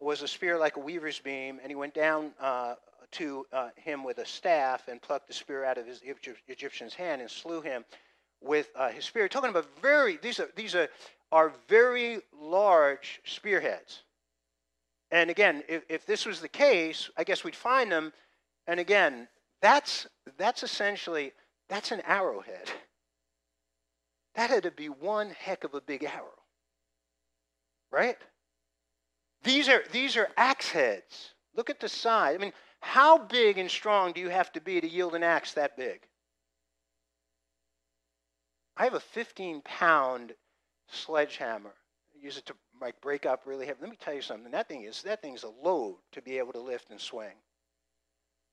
was 0.00 0.22
a 0.22 0.28
spear 0.28 0.58
like 0.58 0.76
a 0.76 0.80
weaver's 0.80 1.20
beam. 1.20 1.60
And 1.62 1.70
he 1.70 1.76
went 1.76 1.94
down 1.94 2.32
uh, 2.40 2.74
to 3.12 3.46
uh, 3.52 3.68
him 3.76 4.04
with 4.04 4.18
a 4.18 4.26
staff 4.26 4.88
and 4.88 5.00
plucked 5.00 5.28
the 5.28 5.34
spear 5.34 5.64
out 5.64 5.78
of 5.78 5.86
his 5.86 6.00
Egyptian's 6.48 6.94
hand 6.94 7.20
and 7.20 7.30
slew 7.30 7.60
him 7.60 7.84
with 8.40 8.70
uh, 8.74 8.88
his 8.88 9.04
spear. 9.04 9.28
Talking 9.28 9.50
about 9.50 9.66
very, 9.80 10.16
these 10.16 10.40
are, 10.40 10.48
these 10.56 10.74
are 10.74 10.88
are 11.32 11.50
very 11.66 12.20
large 12.38 13.20
spearheads. 13.24 14.02
And 15.10 15.30
again, 15.30 15.64
if, 15.66 15.82
if 15.88 16.06
this 16.06 16.26
was 16.26 16.40
the 16.40 16.48
case, 16.48 17.10
I 17.16 17.24
guess 17.24 17.42
we'd 17.42 17.56
find 17.56 17.90
them. 17.90 18.12
And 18.66 18.78
again, 18.78 19.28
that's, 19.62 20.06
that's 20.36 20.62
essentially, 20.62 21.32
that's 21.68 21.90
an 21.90 22.02
arrowhead. 22.06 22.70
That 24.34 24.50
had 24.50 24.62
to 24.64 24.70
be 24.70 24.88
one 24.88 25.30
heck 25.30 25.64
of 25.64 25.74
a 25.74 25.80
big 25.80 26.04
arrow. 26.04 26.38
Right? 27.90 28.16
These 29.42 29.68
are, 29.68 29.82
these 29.90 30.16
are 30.16 30.28
axe 30.36 30.70
heads. 30.70 31.34
Look 31.56 31.70
at 31.70 31.80
the 31.80 31.88
size. 31.88 32.34
I 32.34 32.38
mean, 32.38 32.52
how 32.82 33.16
big 33.16 33.58
and 33.58 33.70
strong 33.70 34.12
do 34.12 34.20
you 34.20 34.28
have 34.28 34.52
to 34.52 34.60
be 34.60 34.80
to 34.80 34.88
yield 34.88 35.14
an 35.14 35.22
axe 35.22 35.54
that 35.54 35.76
big? 35.76 36.00
I 38.76 38.84
have 38.84 38.94
a 38.94 39.00
15 39.00 39.62
pound 39.62 40.34
sledgehammer. 40.88 41.72
I 42.14 42.24
Use 42.24 42.36
it 42.36 42.46
to 42.46 42.54
like 42.80 43.00
break 43.00 43.24
up 43.24 43.42
really 43.46 43.66
heavy. 43.66 43.78
Let 43.80 43.90
me 43.90 43.96
tell 43.96 44.14
you 44.14 44.20
something. 44.20 44.50
That 44.50 44.68
thing 44.68 44.82
is 44.82 45.00
that 45.02 45.22
thing 45.22 45.34
is 45.34 45.44
a 45.44 45.52
load 45.62 45.98
to 46.10 46.20
be 46.20 46.38
able 46.38 46.52
to 46.54 46.60
lift 46.60 46.90
and 46.90 47.00
swing. 47.00 47.34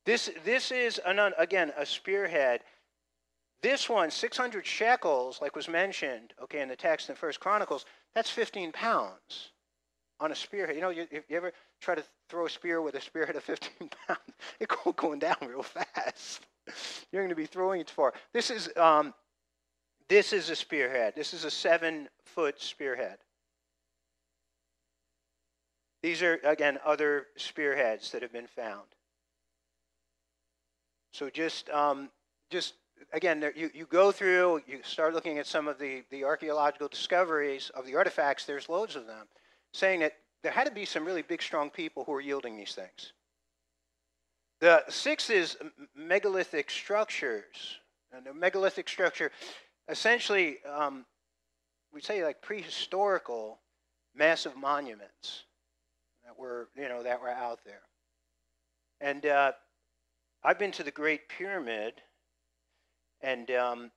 This 0.05 0.29
this 0.45 0.71
is 0.71 1.01
an 1.05 1.19
again 1.39 1.73
a 1.75 1.85
spearhead. 1.85 2.61
This 3.63 3.89
one, 3.89 4.11
600 4.11 4.65
shekels, 4.65 5.41
like 5.41 5.55
was 5.55 5.67
mentioned, 5.67 6.33
okay, 6.41 6.61
in 6.61 6.69
the 6.69 6.75
text 6.77 7.09
in 7.09 7.15
First 7.15 7.41
Chronicles, 7.41 7.85
that's 8.13 8.29
15 8.29 8.71
pounds 8.71 9.51
on 10.19 10.31
a 10.31 10.35
spearhead. 10.35 10.75
You 10.75 10.81
know, 10.81 10.91
you, 10.91 11.07
you 11.11 11.35
ever 11.35 11.51
try 11.81 11.95
to 11.95 12.03
throw 12.29 12.45
a 12.45 12.49
spear 12.49 12.81
with 12.81 12.95
a 12.95 13.01
spearhead 13.01 13.35
of 13.35 13.43
15 13.43 13.89
pounds, 14.07 14.19
it's 14.59 14.75
going 14.95 15.19
down 15.19 15.35
real 15.45 15.63
fast. 15.63 16.45
You're 17.11 17.23
going 17.23 17.29
to 17.29 17.35
be 17.35 17.45
throwing 17.45 17.81
it 17.81 17.89
far. 17.89 18.13
This 18.33 18.51
is 18.51 18.69
um, 18.77 19.13
this 20.09 20.33
is 20.33 20.49
a 20.49 20.55
spearhead. 20.55 21.13
This 21.15 21.33
is 21.33 21.45
a 21.45 21.51
seven 21.51 22.09
foot 22.25 22.59
spearhead. 22.59 23.17
These 26.01 26.23
are, 26.23 26.39
again, 26.43 26.79
other 26.85 27.27
spearheads 27.37 28.11
that 28.11 28.21
have 28.21 28.33
been 28.33 28.47
found. 28.47 28.87
So 31.13 31.29
just, 31.29 31.69
um, 31.69 32.09
just 32.49 32.73
again, 33.13 33.39
there, 33.39 33.53
you, 33.55 33.69
you 33.73 33.85
go 33.85 34.11
through, 34.11 34.61
you 34.67 34.79
start 34.83 35.13
looking 35.13 35.37
at 35.37 35.45
some 35.45 35.67
of 35.67 35.77
the, 35.77 36.03
the 36.09 36.23
archaeological 36.23 36.87
discoveries 36.87 37.69
of 37.75 37.85
the 37.85 37.95
artifacts, 37.95 38.45
there's 38.45 38.69
loads 38.69 38.95
of 38.95 39.05
them, 39.05 39.27
saying 39.73 39.99
that 39.99 40.13
there 40.43 40.51
had 40.51 40.65
to 40.65 40.71
be 40.71 40.85
some 40.85 41.05
really 41.05 41.21
big, 41.21 41.41
strong 41.41 41.69
people 41.69 42.03
who 42.03 42.11
were 42.11 42.21
yielding 42.21 42.57
these 42.57 42.73
things. 42.73 43.13
The 44.61 44.83
sixth 44.89 45.29
is 45.29 45.57
megalithic 45.95 46.69
structures. 46.69 47.79
And 48.11 48.25
a 48.27 48.33
megalithic 48.33 48.89
structure 48.89 49.31
essentially, 49.87 50.57
um, 50.65 51.05
we 51.93 52.01
say 52.01 52.23
like 52.23 52.41
prehistorical 52.41 53.57
massive 54.15 54.55
monuments 54.55 55.43
that 56.23 56.37
were, 56.37 56.69
you 56.75 56.89
know, 56.89 57.03
that 57.03 57.21
were 57.21 57.29
out 57.29 57.59
there. 57.65 57.81
And 59.01 59.25
uh, 59.25 59.53
I've 60.43 60.59
been 60.59 60.71
to 60.73 60.83
the 60.83 60.91
Great 60.91 61.29
Pyramid, 61.29 61.93
and 63.21 63.49
um, 63.51 63.91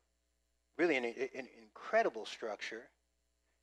really 0.78 0.96
an, 0.96 1.05
an, 1.05 1.48
incredible 1.61 2.24
structure. 2.24 2.83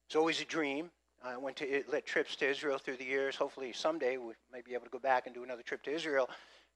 It's 0.08 0.16
always 0.16 0.42
a 0.42 0.46
dream. 0.46 0.92
I 1.24 1.38
went 1.38 1.58
to 1.58 1.84
led 1.92 2.06
trips 2.06 2.36
to 2.38 2.48
Israel 2.48 2.78
through 2.78 2.98
the 2.98 3.06
years. 3.06 3.36
Hopefully 3.36 3.74
someday 3.74 4.18
we 4.18 4.34
may 4.52 4.62
be 4.62 4.74
able 4.74 4.86
to 4.86 4.90
go 4.90 5.00
back 5.00 5.26
and 5.26 5.36
do 5.36 5.44
another 5.44 5.64
trip 5.64 5.84
to 5.84 5.92
Israel. 5.92 6.30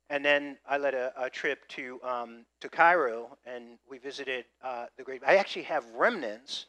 And 0.09 0.23
then 0.23 0.57
I 0.67 0.77
led 0.77 0.93
a, 0.93 1.13
a 1.17 1.29
trip 1.29 1.67
to, 1.69 1.99
um, 2.03 2.45
to 2.59 2.69
Cairo, 2.69 3.37
and 3.45 3.79
we 3.89 3.97
visited 3.97 4.45
uh, 4.61 4.87
the 4.97 5.03
great. 5.03 5.21
I 5.25 5.37
actually 5.37 5.63
have 5.63 5.85
remnants 5.95 6.65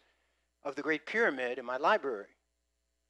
of 0.63 0.77
the 0.77 0.83
Great 0.83 1.05
Pyramid 1.05 1.59
in 1.59 1.65
my 1.65 1.77
library, 1.77 2.37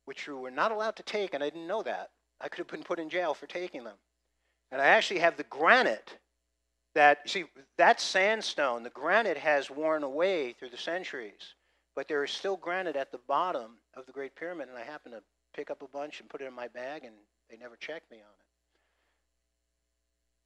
which 0.07 0.27
you 0.27 0.37
were 0.39 0.51
not 0.51 0.73
allowed 0.73 0.97
to 0.97 1.03
take, 1.03 1.35
and 1.35 1.45
I 1.45 1.51
didn't 1.51 1.67
know 1.67 1.83
that. 1.83 2.11
I 2.41 2.49
could 2.49 2.59
have 2.59 2.69
been 2.69 2.83
put 2.83 2.99
in 2.99 3.11
jail 3.11 3.35
for 3.35 3.47
taking 3.47 3.85
them. 3.85 3.97
And 4.73 4.81
I 4.81 4.87
actually 4.87 5.21
have 5.21 5.37
the 5.37 5.45
granite 5.45 6.19
that, 6.95 7.29
see, 7.29 7.45
that 7.77 8.01
sandstone, 8.01 8.83
the 8.83 8.91
granite 8.91 9.39
has 9.39 9.71
worn 9.71 10.03
away 10.03 10.53
through 10.53 10.71
the 10.71 10.77
centuries, 10.77 11.55
but 11.95 12.09
there 12.09 12.25
is 12.25 12.31
still 12.31 12.57
granite 12.57 12.97
at 12.97 13.13
the 13.13 13.21
bottom 13.27 13.79
of 13.95 14.07
the 14.07 14.13
Great 14.13 14.35
Pyramid, 14.37 14.69
and 14.69 14.79
I 14.79 14.83
happened 14.83 15.15
to 15.15 15.23
pick 15.55 15.71
up 15.71 15.83
a 15.83 15.89
bunch 15.89 16.21
and 16.21 16.29
put 16.29 16.41
it 16.41 16.47
in 16.47 16.55
my 16.55 16.69
bag, 16.69 17.05
and 17.05 17.15
they 17.51 17.57
never 17.57 17.77
checked 17.77 18.11
me 18.11 18.19
on 18.19 18.23
it. 18.23 18.47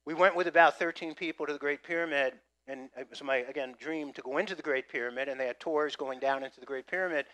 We 0.05 0.13
went 0.13 0.35
with 0.35 0.47
about 0.47 0.79
13 0.79 1.15
people 1.15 1.45
to 1.45 1.53
the 1.53 1.59
Great 1.59 1.83
Pyramid, 1.83 2.33
and 2.67 2.89
it 2.97 3.07
was 3.09 3.23
my, 3.23 3.37
again, 3.37 3.75
dream 3.79 4.13
to 4.13 4.21
go 4.21 4.37
into 4.37 4.55
the 4.55 4.61
Great 4.61 4.89
Pyramid, 4.89 5.27
and 5.27 5.39
they 5.39 5.47
had 5.47 5.59
tours 5.59 5.95
going 5.95 6.19
down 6.19 6.43
into 6.43 6.59
the 6.59 6.65
Great 6.65 6.87
Pyramid. 6.87 7.25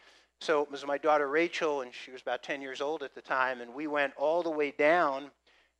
So 0.41 0.61
it 0.61 0.71
was 0.71 0.85
my 0.85 0.97
daughter 0.97 1.27
Rachel, 1.27 1.81
and 1.81 1.93
she 1.93 2.11
was 2.11 2.21
about 2.21 2.43
10 2.43 2.61
years 2.61 2.81
old 2.81 3.03
at 3.03 3.15
the 3.15 3.21
time, 3.21 3.61
and 3.61 3.73
we 3.73 3.87
went 3.87 4.13
all 4.17 4.43
the 4.43 4.49
way 4.49 4.71
down 4.71 5.31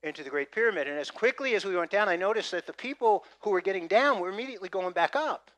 into 0.03 0.23
the 0.23 0.29
Great 0.29 0.51
Pyramid. 0.51 0.87
And 0.87 0.97
as 0.97 1.11
quickly 1.11 1.55
as 1.55 1.65
we 1.65 1.75
went 1.75 1.91
down, 1.91 2.07
I 2.07 2.15
noticed 2.15 2.51
that 2.51 2.67
the 2.67 2.73
people 2.73 3.25
who 3.39 3.49
were 3.49 3.61
getting 3.61 3.87
down 3.87 4.19
were 4.19 4.29
immediately 4.29 4.69
going 4.69 4.93
back 4.93 5.15
up. 5.15 5.51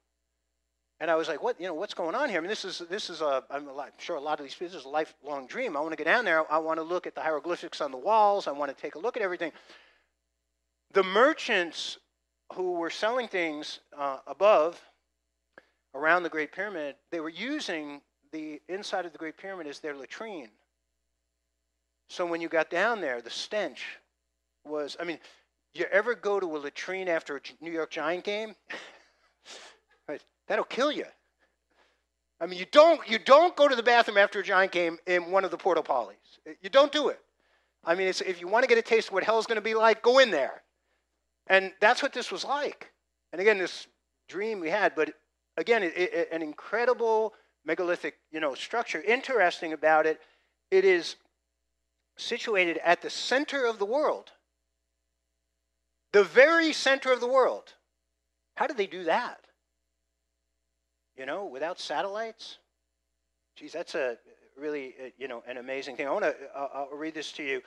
And 0.99 1.11
I 1.11 1.15
was 1.15 1.27
like, 1.27 1.43
"What? 1.43 1.59
You 1.59 1.67
know, 1.67 1.75
what's 1.75 1.93
going 1.93 2.15
on 2.15 2.29
here? 2.29 2.39
I 2.39 2.41
mean, 2.41 2.49
this 2.49 2.65
is 2.65 2.79
this 2.89 3.09
is 3.09 3.21
a. 3.21 3.43
I'm 3.51 3.67
sure 3.97 4.15
a 4.15 4.21
lot 4.21 4.39
of 4.39 4.45
these 4.45 4.53
people, 4.53 4.67
this 4.69 4.79
is 4.79 4.85
a 4.85 4.89
lifelong 4.89 5.45
dream. 5.45 5.77
I 5.77 5.79
want 5.79 5.91
to 5.91 5.95
get 5.95 6.05
down 6.05 6.25
there. 6.25 6.51
I 6.51 6.57
want 6.57 6.79
to 6.79 6.83
look 6.83 7.05
at 7.05 7.13
the 7.13 7.21
hieroglyphics 7.21 7.81
on 7.81 7.91
the 7.91 7.97
walls. 7.97 8.47
I 8.47 8.51
want 8.51 8.75
to 8.75 8.81
take 8.81 8.95
a 8.95 8.99
look 8.99 9.15
at 9.15 9.23
everything." 9.23 9.51
The 10.93 11.03
merchants 11.03 11.99
who 12.53 12.73
were 12.73 12.89
selling 12.89 13.27
things 13.27 13.79
uh, 13.95 14.19
above, 14.25 14.81
around 15.93 16.23
the 16.23 16.29
Great 16.29 16.51
Pyramid, 16.51 16.95
they 17.11 17.19
were 17.19 17.29
using 17.29 18.01
the 18.31 18.61
inside 18.69 19.05
of 19.05 19.11
the 19.11 19.17
Great 19.17 19.37
Pyramid 19.37 19.67
as 19.67 19.79
their 19.79 19.95
latrine. 19.95 20.49
So 22.09 22.25
when 22.25 22.41
you 22.41 22.49
got 22.49 22.69
down 22.69 23.01
there, 23.01 23.21
the 23.21 23.29
stench 23.29 23.83
was. 24.65 24.97
I 24.99 25.03
mean, 25.03 25.19
you 25.73 25.85
ever 25.91 26.15
go 26.15 26.39
to 26.39 26.57
a 26.57 26.59
latrine 26.59 27.07
after 27.07 27.37
a 27.37 27.41
New 27.61 27.71
York 27.71 27.91
Giant 27.91 28.23
game? 28.23 28.55
That'll 30.47 30.65
kill 30.65 30.91
you. 30.91 31.05
I 32.39 32.45
mean, 32.45 32.59
you 32.59 32.65
don't 32.71 33.07
you 33.09 33.19
don't 33.19 33.55
go 33.55 33.67
to 33.67 33.75
the 33.75 33.83
bathroom 33.83 34.17
after 34.17 34.39
a 34.39 34.43
Giant 34.43 34.71
game 34.71 34.97
in 35.07 35.31
one 35.31 35.43
of 35.43 35.51
the 35.51 35.57
porta 35.57 35.81
potties. 35.81 36.39
Uh, 36.47 36.51
you 36.61 36.69
don't 36.69 36.91
do 36.91 37.09
it. 37.09 37.19
I 37.83 37.95
mean, 37.95 38.07
if 38.07 38.41
you 38.41 38.47
want 38.47 38.63
to 38.63 38.67
get 38.67 38.77
a 38.77 38.81
taste 38.81 39.07
of 39.07 39.13
what 39.13 39.23
hell's 39.23 39.47
going 39.47 39.55
to 39.55 39.61
be 39.61 39.73
like, 39.73 40.01
go 40.01 40.19
in 40.19 40.29
there. 40.29 40.61
And 41.47 41.71
that's 41.79 42.03
what 42.03 42.13
this 42.13 42.31
was 42.31 42.43
like. 42.43 42.91
And 43.31 43.41
again, 43.41 43.57
this 43.57 43.87
dream 44.27 44.59
we 44.59 44.69
had, 44.69 44.93
but 44.93 45.13
again, 45.55 45.83
it, 45.83 45.93
it, 45.95 46.29
an 46.31 46.41
incredible 46.41 47.33
megalithic, 47.65 48.17
you 48.31 48.39
know, 48.39 48.55
structure. 48.55 49.01
Interesting 49.01 49.73
about 49.73 50.05
it, 50.05 50.19
it 50.69 50.83
is 50.83 51.15
situated 52.17 52.79
at 52.83 53.01
the 53.01 53.09
center 53.09 53.65
of 53.65 53.79
the 53.79 53.85
world. 53.85 54.31
The 56.11 56.23
very 56.23 56.73
center 56.73 57.11
of 57.11 57.19
the 57.19 57.27
world. 57.27 57.73
How 58.55 58.67
did 58.67 58.77
they 58.77 58.87
do 58.87 59.05
that? 59.05 59.46
You 61.17 61.25
know, 61.25 61.45
without 61.45 61.79
satellites? 61.79 62.59
Geez, 63.55 63.73
that's 63.73 63.95
a 63.95 64.17
really, 64.55 64.93
uh, 65.03 65.09
you 65.17 65.27
know, 65.27 65.43
an 65.47 65.57
amazing 65.57 65.95
thing. 65.95 66.07
I 66.07 66.11
want 66.11 66.25
to, 66.25 66.35
uh, 66.55 66.67
I'll 66.73 66.89
read 66.95 67.15
this 67.15 67.31
to 67.33 67.43
you. 67.43 67.61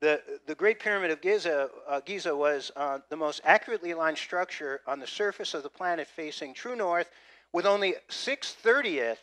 The, 0.00 0.22
the 0.46 0.54
Great 0.54 0.80
Pyramid 0.80 1.10
of 1.10 1.20
Giza, 1.20 1.68
uh, 1.86 2.00
Giza 2.04 2.34
was 2.34 2.72
uh, 2.76 2.98
the 3.10 3.16
most 3.16 3.42
accurately 3.44 3.90
aligned 3.90 4.18
structure 4.18 4.80
on 4.86 5.00
the 5.00 5.06
surface 5.06 5.54
of 5.54 5.62
the 5.62 5.68
planet 5.68 6.08
facing 6.08 6.54
true 6.54 6.76
north 6.76 7.10
with 7.52 7.66
only 7.66 7.94
6 8.08 8.56
30th 8.62 9.18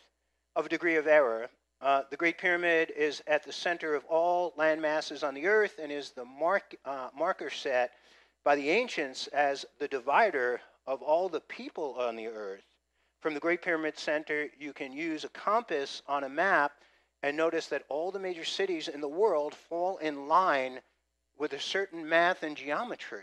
of 0.54 0.66
a 0.66 0.68
degree 0.68 0.96
of 0.96 1.06
error. 1.06 1.48
Uh, 1.80 2.02
the 2.10 2.16
Great 2.16 2.38
Pyramid 2.38 2.92
is 2.96 3.20
at 3.26 3.42
the 3.42 3.52
center 3.52 3.94
of 3.94 4.04
all 4.04 4.54
land 4.56 4.80
masses 4.80 5.24
on 5.24 5.34
the 5.34 5.46
earth 5.46 5.80
and 5.82 5.90
is 5.90 6.10
the 6.10 6.24
mark, 6.24 6.74
uh, 6.84 7.08
marker 7.16 7.50
set 7.50 7.90
by 8.44 8.54
the 8.54 8.70
ancients 8.70 9.26
as 9.28 9.66
the 9.80 9.88
divider 9.88 10.60
of 10.86 11.02
all 11.02 11.28
the 11.28 11.40
people 11.40 11.96
on 11.98 12.14
the 12.14 12.28
earth. 12.28 12.62
From 13.22 13.34
the 13.34 13.40
Great 13.40 13.62
Pyramid 13.62 13.96
Center, 13.96 14.48
you 14.58 14.72
can 14.72 14.92
use 14.92 15.22
a 15.22 15.28
compass 15.28 16.02
on 16.08 16.24
a 16.24 16.28
map 16.28 16.72
and 17.22 17.36
notice 17.36 17.68
that 17.68 17.84
all 17.88 18.10
the 18.10 18.18
major 18.18 18.44
cities 18.44 18.88
in 18.88 19.00
the 19.00 19.08
world 19.08 19.54
fall 19.54 19.98
in 19.98 20.26
line 20.26 20.80
with 21.38 21.52
a 21.52 21.60
certain 21.60 22.08
math 22.08 22.42
and 22.42 22.56
geometry. 22.56 23.22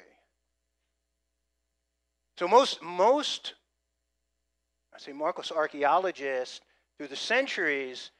So 2.37 2.47
most 2.47 2.81
most 2.81 3.55
I 4.95 4.99
say 4.99 5.11
Marcos 5.11 5.51
archaeologists 5.51 6.61
through 6.97 7.09
the 7.09 7.17
centuries 7.17 8.11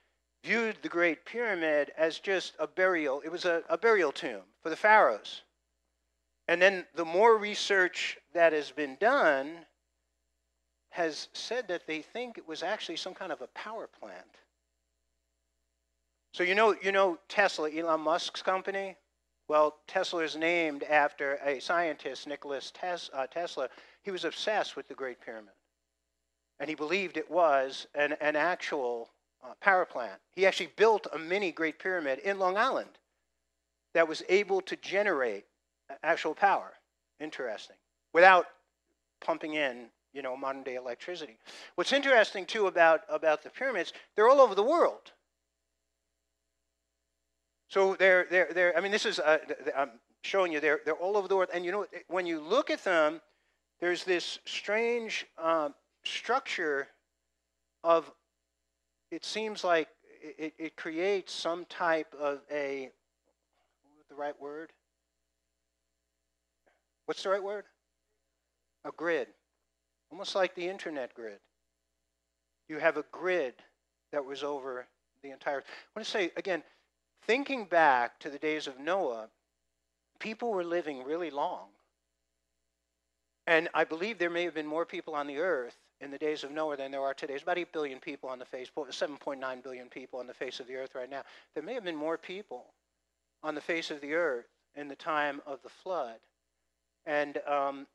viewed 0.43 0.77
the 0.81 0.89
Great 0.89 1.23
Pyramid 1.23 1.93
as 1.97 2.19
just 2.19 2.55
a 2.59 2.67
burial. 2.67 3.21
It 3.23 3.31
was 3.31 3.45
a, 3.45 3.63
a 3.69 3.77
burial 3.77 4.11
tomb 4.11 4.43
for 4.61 4.69
the 4.69 4.75
pharaohs. 4.75 5.43
And 6.49 6.61
then 6.61 6.87
the 6.93 7.05
more 7.05 7.37
research 7.37 8.17
that 8.33 8.51
has 8.51 8.69
been 8.69 8.97
done 8.99 9.65
has 10.89 11.29
said 11.33 11.67
that 11.67 11.85
they 11.87 12.01
think 12.01 12.37
it 12.37 12.47
was 12.47 12.63
actually 12.63 12.97
some 12.97 13.13
kind 13.13 13.31
of 13.31 13.41
a 13.41 13.47
power 13.47 13.87
plant. 13.87 14.25
So 16.33 16.43
you 16.43 16.55
know, 16.55 16.75
you 16.81 16.91
know 16.91 17.17
Tesla, 17.27 17.69
Elon 17.71 18.01
Musk's 18.01 18.41
company. 18.41 18.95
Well, 19.47 19.77
Tesla 19.87 20.23
is 20.23 20.35
named 20.35 20.83
after 20.83 21.39
a 21.43 21.59
scientist, 21.59 22.27
Nicholas 22.27 22.71
uh, 22.83 23.25
Tesla. 23.27 23.67
He 24.03 24.11
was 24.11 24.23
obsessed 24.23 24.75
with 24.75 24.87
the 24.87 24.93
Great 24.93 25.19
Pyramid, 25.21 25.53
and 26.59 26.69
he 26.69 26.75
believed 26.75 27.17
it 27.17 27.29
was 27.29 27.87
an, 27.95 28.13
an 28.21 28.35
actual 28.35 29.09
uh, 29.43 29.53
power 29.59 29.85
plant. 29.85 30.19
He 30.31 30.45
actually 30.45 30.69
built 30.75 31.07
a 31.13 31.17
mini 31.17 31.51
Great 31.51 31.79
Pyramid 31.79 32.19
in 32.19 32.37
Long 32.37 32.57
Island 32.57 32.91
that 33.93 34.07
was 34.07 34.21
able 34.29 34.61
to 34.61 34.75
generate 34.75 35.45
actual 36.03 36.35
power. 36.35 36.73
Interesting. 37.19 37.75
Without 38.13 38.45
pumping 39.19 39.55
in, 39.55 39.87
you 40.13 40.21
know, 40.21 40.35
modern 40.35 40.63
day 40.63 40.75
electricity. 40.75 41.37
What's 41.75 41.93
interesting 41.93 42.45
too 42.45 42.67
about, 42.67 43.01
about 43.09 43.43
the 43.43 43.49
pyramids, 43.49 43.93
they're 44.15 44.29
all 44.29 44.41
over 44.41 44.55
the 44.55 44.63
world. 44.63 45.11
So 47.67 47.95
they're, 47.95 48.25
they're, 48.29 48.49
they're 48.53 48.77
I 48.77 48.81
mean, 48.81 48.91
this 48.91 49.05
is, 49.05 49.19
uh, 49.19 49.37
I'm 49.77 49.91
showing 50.23 50.51
you, 50.51 50.59
they're, 50.59 50.79
they're 50.85 50.95
all 50.95 51.15
over 51.15 51.27
the 51.27 51.35
world. 51.35 51.49
And 51.53 51.63
you 51.63 51.71
know, 51.71 51.85
when 52.07 52.25
you 52.25 52.39
look 52.39 52.69
at 52.69 52.83
them, 52.83 53.21
there's 53.79 54.03
this 54.03 54.39
strange 54.45 55.25
um, 55.37 55.73
structure 56.03 56.87
of, 57.83 58.11
it 59.11 59.23
seems 59.23 59.63
like 59.63 59.87
it, 60.21 60.53
it 60.57 60.75
creates 60.75 61.33
some 61.33 61.65
type 61.65 62.13
of 62.19 62.39
a, 62.51 62.89
the 64.09 64.15
right 64.15 64.39
word? 64.41 64.71
What's 67.05 67.23
the 67.23 67.29
right 67.29 67.43
word? 67.43 67.65
A 68.85 68.91
grid. 68.91 69.27
Almost 70.11 70.35
like 70.35 70.55
the 70.55 70.67
internet 70.67 71.13
grid. 71.13 71.39
You 72.67 72.77
have 72.79 72.97
a 72.97 73.05
grid 73.11 73.55
that 74.11 74.25
was 74.25 74.43
over 74.43 74.87
the 75.23 75.31
entire. 75.31 75.59
I 75.59 75.63
want 75.95 76.05
to 76.05 76.11
say 76.11 76.31
again, 76.37 76.63
thinking 77.25 77.65
back 77.65 78.19
to 78.19 78.29
the 78.29 78.39
days 78.39 78.67
of 78.67 78.79
Noah, 78.79 79.29
people 80.19 80.51
were 80.51 80.63
living 80.63 81.03
really 81.03 81.29
long. 81.29 81.67
And 83.47 83.67
I 83.73 83.83
believe 83.83 84.19
there 84.19 84.29
may 84.29 84.43
have 84.43 84.53
been 84.53 84.67
more 84.67 84.85
people 84.85 85.15
on 85.15 85.25
the 85.25 85.39
earth 85.39 85.75
in 86.01 86.11
the 86.11 86.17
days 86.17 86.43
of 86.43 86.51
Noah 86.51 86.77
than 86.77 86.91
there 86.91 87.01
are 87.01 87.13
today. 87.13 87.33
There's 87.33 87.41
about 87.41 87.57
8 87.57 87.73
billion 87.73 87.99
people 87.99 88.29
on 88.29 88.39
the 88.39 88.45
face, 88.45 88.69
7.9 88.75 89.63
billion 89.63 89.89
people 89.89 90.19
on 90.19 90.27
the 90.27 90.33
face 90.33 90.59
of 90.59 90.67
the 90.67 90.75
earth 90.75 90.95
right 90.95 91.09
now. 91.09 91.23
There 91.55 91.63
may 91.63 91.73
have 91.73 91.83
been 91.83 91.95
more 91.95 92.17
people 92.17 92.67
on 93.43 93.55
the 93.55 93.61
face 93.61 93.89
of 93.89 94.01
the 94.01 94.13
earth 94.13 94.45
in 94.75 94.87
the 94.87 94.95
time 94.95 95.41
of 95.45 95.61
the 95.63 95.69
flood. 95.69 96.17
And 97.05 97.39
um, 97.47 97.87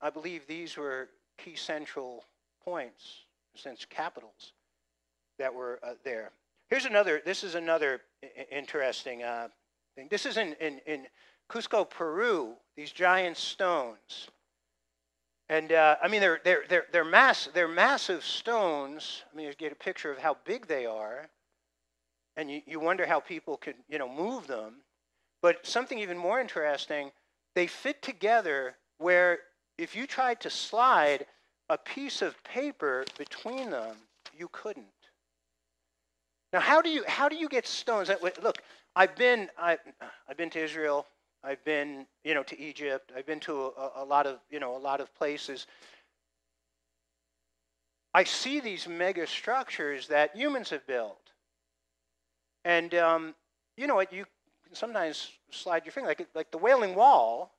I 0.00 0.10
believe 0.10 0.46
these 0.46 0.76
were 0.76 1.08
key 1.38 1.56
central 1.56 2.24
points, 2.64 3.24
since 3.54 3.84
capitals, 3.84 4.52
that 5.38 5.52
were 5.54 5.78
uh, 5.82 5.94
there. 6.04 6.32
Here's 6.68 6.84
another, 6.84 7.22
this 7.24 7.44
is 7.44 7.54
another 7.54 8.00
interesting 8.50 9.22
uh, 9.22 9.48
thing. 9.94 10.08
This 10.10 10.26
is 10.26 10.36
in, 10.36 10.54
in, 10.60 10.80
in 10.86 11.06
Cusco, 11.48 11.88
Peru, 11.88 12.54
these 12.76 12.90
giant 12.90 13.36
stones. 13.36 14.28
And 15.48 15.72
uh, 15.72 15.96
I 16.02 16.08
mean, 16.08 16.20
they're, 16.20 16.40
they're, 16.42 16.64
they're, 16.68 16.86
they're, 16.92 17.04
mass, 17.04 17.48
they're 17.54 17.68
massive 17.68 18.24
stones. 18.24 19.22
I 19.32 19.36
mean, 19.36 19.46
you 19.46 19.54
get 19.54 19.70
a 19.70 19.76
picture 19.76 20.10
of 20.10 20.18
how 20.18 20.36
big 20.44 20.66
they 20.66 20.86
are. 20.86 21.28
And 22.36 22.50
you, 22.50 22.62
you 22.66 22.80
wonder 22.80 23.06
how 23.06 23.20
people 23.20 23.56
could, 23.56 23.76
you 23.88 23.98
know, 23.98 24.12
move 24.12 24.46
them. 24.46 24.82
But 25.40 25.64
something 25.64 25.98
even 25.98 26.18
more 26.18 26.40
interesting, 26.40 27.12
they 27.54 27.66
fit 27.68 28.02
together 28.02 28.76
where 28.98 29.38
if 29.78 29.94
you 29.94 30.06
tried 30.06 30.40
to 30.40 30.50
slide 30.50 31.26
a 31.68 31.76
piece 31.76 32.22
of 32.22 32.42
paper 32.44 33.04
between 33.18 33.70
them, 33.70 33.96
you 34.36 34.48
couldn't. 34.52 34.86
Now, 36.52 36.60
how 36.60 36.80
do 36.80 36.88
you 36.88 37.04
how 37.06 37.28
do 37.28 37.36
you 37.36 37.48
get 37.48 37.66
stones? 37.66 38.10
Look, 38.42 38.62
I've 38.94 39.16
been 39.16 39.48
I, 39.58 39.78
I've 40.28 40.36
been 40.36 40.50
to 40.50 40.62
Israel. 40.62 41.06
I've 41.42 41.62
been 41.64 42.06
you 42.24 42.34
know 42.34 42.42
to 42.44 42.58
Egypt. 42.58 43.12
I've 43.16 43.26
been 43.26 43.40
to 43.40 43.72
a, 43.76 43.90
a 43.96 44.04
lot 44.04 44.26
of 44.26 44.38
you 44.50 44.60
know 44.60 44.76
a 44.76 44.78
lot 44.78 45.00
of 45.00 45.14
places. 45.14 45.66
I 48.14 48.24
see 48.24 48.60
these 48.60 48.88
mega 48.88 49.26
structures 49.26 50.08
that 50.08 50.34
humans 50.34 50.70
have 50.70 50.86
built. 50.86 51.20
And 52.64 52.94
um, 52.94 53.34
you 53.76 53.86
know 53.86 53.94
what? 53.94 54.10
You 54.10 54.24
can 54.64 54.74
sometimes 54.74 55.30
slide 55.50 55.84
your 55.84 55.92
finger, 55.92 56.08
like, 56.08 56.26
like 56.34 56.50
the 56.50 56.58
Wailing 56.58 56.94
Wall. 56.94 57.52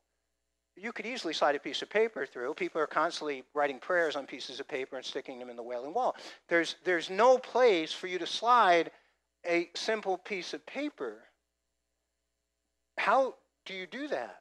You 0.79 0.91
could 0.91 1.07
easily 1.07 1.33
slide 1.33 1.55
a 1.55 1.59
piece 1.59 1.81
of 1.81 1.89
paper 1.89 2.27
through. 2.27 2.53
People 2.53 2.79
are 2.79 2.87
constantly 2.87 3.43
writing 3.55 3.79
prayers 3.79 4.15
on 4.15 4.27
pieces 4.27 4.59
of 4.59 4.67
paper 4.67 4.95
and 4.95 5.03
sticking 5.03 5.39
them 5.39 5.49
in 5.49 5.55
the 5.55 5.63
Wailing 5.63 5.93
Wall. 5.93 6.15
There's, 6.49 6.75
there's 6.83 7.09
no 7.09 7.39
place 7.39 7.91
for 7.91 8.05
you 8.05 8.19
to 8.19 8.27
slide 8.27 8.91
a 9.43 9.69
simple 9.73 10.19
piece 10.19 10.53
of 10.53 10.63
paper. 10.67 11.15
How 12.97 13.35
do 13.65 13.73
you 13.73 13.87
do 13.87 14.07
that? 14.09 14.37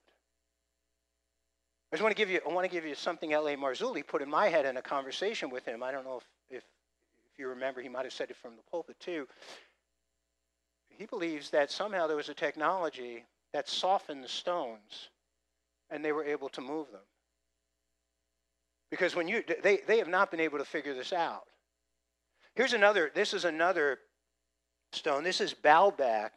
I 1.91 1.97
just 1.97 2.03
want 2.03 2.15
to 2.15 2.21
give 2.21 2.29
you, 2.29 2.41
I 2.47 2.53
want 2.53 2.67
to 2.67 2.71
give 2.71 2.85
you 2.85 2.95
something 2.95 3.33
L.A. 3.33 3.57
Marzulli 3.57 4.07
put 4.07 4.21
in 4.21 4.29
my 4.29 4.49
head 4.49 4.67
in 4.67 4.77
a 4.77 4.83
conversation 4.83 5.49
with 5.49 5.65
him. 5.65 5.83
I 5.83 5.91
don't 5.91 6.05
know 6.05 6.19
if, 6.19 6.59
if, 6.59 6.65
if 7.33 7.39
you 7.39 7.49
remember, 7.49 7.81
he 7.81 7.89
might 7.89 8.05
have 8.05 8.13
said 8.13 8.29
it 8.29 8.37
from 8.37 8.57
the 8.57 8.63
pulpit 8.71 9.01
too. 9.01 9.27
He 10.91 11.07
believes 11.07 11.49
that 11.51 11.71
somehow 11.71 12.07
there 12.07 12.17
was 12.17 12.29
a 12.29 12.35
technology 12.35 13.25
that 13.55 13.69
softened 13.69 14.23
the 14.23 14.29
stones 14.29 15.09
and 15.91 16.05
they 16.05 16.13
were 16.13 16.25
able 16.25 16.49
to 16.51 16.61
move 16.61 16.91
them. 16.91 17.01
Because 18.91 19.15
when 19.15 19.29
you, 19.29 19.43
they, 19.63 19.81
they 19.87 19.99
have 19.99 20.09
not 20.09 20.31
been 20.31 20.41
able 20.41 20.59
to 20.59 20.65
figure 20.65 20.95
this 20.95 21.13
out. 21.13 21.45
Here's 22.55 22.73
another, 22.73 23.11
this 23.15 23.35
is 23.35 23.45
another 23.45 23.99
stone. 24.93 25.25
This 25.25 25.41
is 25.41 25.55
Baalbek 25.55 26.31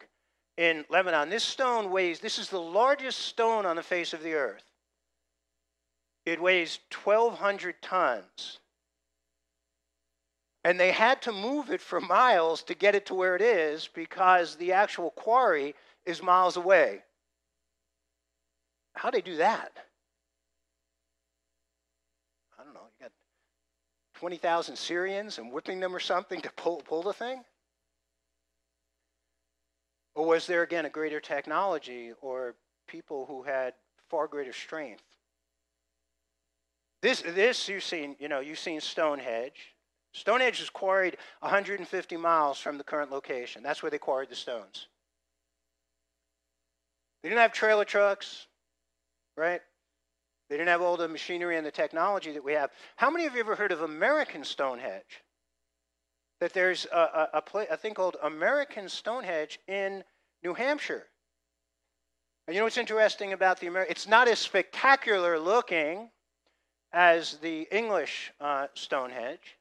in 0.56 0.84
Lebanon. 0.90 1.30
This 1.30 1.44
stone 1.44 1.90
weighs, 1.90 2.20
this 2.20 2.38
is 2.38 2.48
the 2.48 2.60
largest 2.60 3.20
stone 3.20 3.64
on 3.64 3.76
the 3.76 3.82
face 3.82 4.12
of 4.12 4.22
the 4.22 4.34
earth. 4.34 4.64
It 6.26 6.40
weighs 6.40 6.78
1,200 7.02 7.80
tons. 7.80 8.58
And 10.62 10.78
they 10.78 10.92
had 10.92 11.22
to 11.22 11.32
move 11.32 11.70
it 11.70 11.80
for 11.80 12.00
miles 12.00 12.62
to 12.64 12.74
get 12.74 12.94
it 12.94 13.06
to 13.06 13.14
where 13.14 13.34
it 13.34 13.40
is 13.40 13.88
because 13.94 14.56
the 14.56 14.72
actual 14.72 15.10
quarry 15.12 15.74
is 16.04 16.22
miles 16.22 16.58
away. 16.58 17.02
How 19.00 19.08
do 19.08 19.16
they 19.16 19.22
do 19.22 19.36
that? 19.38 19.72
I 22.58 22.62
don't 22.62 22.74
know. 22.74 22.80
You 22.98 23.06
got 23.06 23.12
20,000 24.18 24.76
Syrians 24.76 25.38
and 25.38 25.50
whipping 25.50 25.80
them 25.80 25.96
or 25.96 26.00
something 26.00 26.38
to 26.42 26.50
pull, 26.52 26.82
pull 26.84 27.02
the 27.02 27.14
thing? 27.14 27.42
Or 30.14 30.26
was 30.26 30.46
there 30.46 30.62
again 30.62 30.84
a 30.84 30.90
greater 30.90 31.18
technology 31.18 32.12
or 32.20 32.56
people 32.88 33.24
who 33.24 33.42
had 33.42 33.72
far 34.10 34.26
greater 34.26 34.52
strength? 34.52 35.02
This, 37.00 37.22
this 37.22 37.70
you've 37.70 37.82
seen, 37.82 38.16
you 38.18 38.28
know, 38.28 38.40
you've 38.40 38.58
seen 38.58 38.82
Stonehenge. 38.82 39.74
Stonehenge 40.12 40.60
was 40.60 40.68
quarried 40.68 41.16
150 41.38 42.18
miles 42.18 42.60
from 42.60 42.76
the 42.76 42.84
current 42.84 43.10
location. 43.10 43.62
That's 43.62 43.82
where 43.82 43.88
they 43.88 43.96
quarried 43.96 44.28
the 44.28 44.36
stones. 44.36 44.88
They 47.22 47.30
didn't 47.30 47.40
have 47.40 47.54
trailer 47.54 47.86
trucks, 47.86 48.46
right? 49.40 49.62
They 50.48 50.56
didn't 50.56 50.68
have 50.68 50.82
all 50.82 50.96
the 50.96 51.08
machinery 51.08 51.56
and 51.56 51.64
the 51.64 51.70
technology 51.70 52.32
that 52.32 52.44
we 52.44 52.52
have. 52.52 52.70
How 52.96 53.10
many 53.10 53.24
of 53.24 53.34
you 53.34 53.40
ever 53.40 53.54
heard 53.54 53.72
of 53.72 53.80
American 53.80 54.44
Stonehenge? 54.44 55.24
That 56.40 56.52
there's 56.52 56.86
a, 56.92 56.96
a, 56.96 57.28
a, 57.34 57.42
play, 57.42 57.66
a 57.70 57.76
thing 57.76 57.94
called 57.94 58.16
American 58.22 58.88
Stonehenge 58.88 59.58
in 59.66 60.04
New 60.44 60.54
Hampshire. 60.54 61.06
And 62.46 62.54
you 62.54 62.60
know 62.60 62.64
what's 62.64 62.78
interesting 62.78 63.32
about 63.32 63.60
the 63.60 63.66
American? 63.66 63.90
It's 63.90 64.08
not 64.08 64.28
as 64.28 64.38
spectacular 64.38 65.38
looking 65.38 66.10
as 66.92 67.36
the 67.36 67.66
English 67.70 68.32
uh, 68.40 68.66
Stonehenge. 68.74 69.56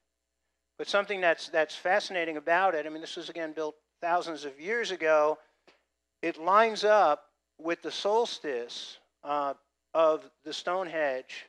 But 0.78 0.88
something 0.88 1.22
that's, 1.22 1.50
that's 1.50 1.76
fascinating 1.76 2.38
about 2.38 2.74
it, 2.76 2.86
I 2.86 2.90
mean, 2.90 3.02
this 3.02 3.16
was 3.16 3.30
again 3.30 3.54
built 3.54 3.76
thousands 4.02 4.46
of 4.46 4.60
years 4.60 4.92
ago, 4.92 5.38
it 6.22 6.42
lines 6.42 6.84
up 6.84 7.26
with 7.60 7.82
the 7.82 7.92
solstice 7.92 8.98
uh, 9.24 9.54
of 9.94 10.30
the 10.44 10.54
Stonehenge 10.54 11.46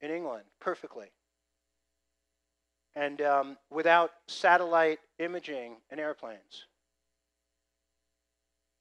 in 0.00 0.10
England 0.10 0.44
perfectly. 0.60 1.08
And 2.94 3.20
um, 3.22 3.56
without 3.70 4.10
satellite 4.26 4.98
imaging 5.18 5.76
and 5.90 5.98
airplanes. 5.98 6.66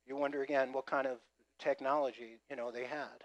You 0.06 0.17
wonder 0.17 0.41
again 0.41 0.74
what 0.74 0.86
kind 0.86 1.08
of 1.08 1.17
technology, 1.60 2.39
you 2.50 2.56
know, 2.56 2.71
they 2.71 2.86
had. 2.86 3.24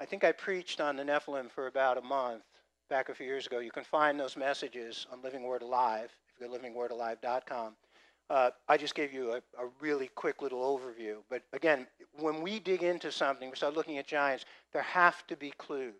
I 0.00 0.06
think 0.06 0.24
I 0.24 0.32
preached 0.32 0.80
on 0.80 0.96
the 0.96 1.02
Nephilim 1.02 1.50
for 1.50 1.66
about 1.66 1.98
a 1.98 2.02
month 2.02 2.44
back 2.88 3.08
a 3.08 3.14
few 3.14 3.26
years 3.26 3.46
ago. 3.46 3.58
You 3.58 3.70
can 3.70 3.84
find 3.84 4.18
those 4.18 4.36
messages 4.36 5.06
on 5.12 5.22
Living 5.22 5.42
Word 5.42 5.62
Alive 5.62 6.10
if 6.28 6.40
you 6.40 6.46
go 6.46 6.56
to 6.56 6.62
livingwordalive.com. 6.62 7.76
Uh, 8.30 8.50
I 8.68 8.76
just 8.76 8.94
gave 8.94 9.12
you 9.12 9.32
a, 9.32 9.36
a, 9.36 9.68
really 9.80 10.08
quick 10.14 10.40
little 10.40 10.62
overview. 10.62 11.16
But 11.28 11.42
again, 11.52 11.86
when 12.18 12.40
we 12.40 12.58
dig 12.58 12.82
into 12.82 13.12
something, 13.12 13.50
we 13.50 13.56
start 13.56 13.74
looking 13.74 13.98
at 13.98 14.06
giants, 14.06 14.46
there 14.72 14.82
have 14.82 15.26
to 15.26 15.36
be 15.36 15.50
clues, 15.58 15.92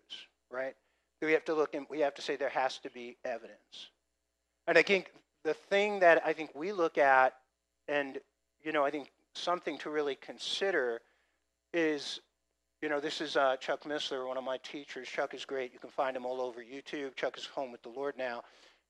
right? 0.51 0.75
We 1.21 1.33
have 1.33 1.45
to 1.45 1.55
look 1.55 1.75
and 1.75 1.87
we 1.91 2.01
have 2.01 2.15
to 2.15 2.23
say 2.23 2.37
there 2.37 2.49
has 2.49 2.79
to 2.79 2.91
be 2.91 3.17
evidence. 3.25 3.91
And 4.67 4.79
I 4.79 4.83
think 4.83 5.13
the 5.45 5.55
thing 5.55 6.01
that 6.01 6.23
I 6.25 6.33
think 6.33 6.51
we 6.55 6.73
look 6.73 6.97
at, 6.97 7.35
and 7.89 8.19
you 8.63 8.73
know, 8.73 8.85
I 8.85 8.91
think 8.91 9.11
something 9.35 9.77
to 9.79 9.91
really 9.91 10.15
consider 10.17 11.01
is 11.75 12.21
you 12.85 12.91
know, 12.91 13.01
this 13.01 13.23
is 13.23 13.35
uh, 13.35 13.57
Chuck 13.57 13.85
Missler, 13.85 14.29
one 14.29 14.37
of 14.37 14.45
my 14.45 14.59
teachers. 14.59 15.09
Chuck 15.09 15.33
is 15.33 15.47
great. 15.47 15.73
You 15.73 15.79
can 15.79 15.89
find 15.89 16.15
him 16.15 16.27
all 16.27 16.39
over 16.39 16.61
YouTube. 16.61 17.17
Chuck 17.17 17.39
is 17.39 17.47
home 17.47 17.73
with 17.73 17.83
the 17.83 17.89
Lord 17.89 18.15
now. 18.19 18.43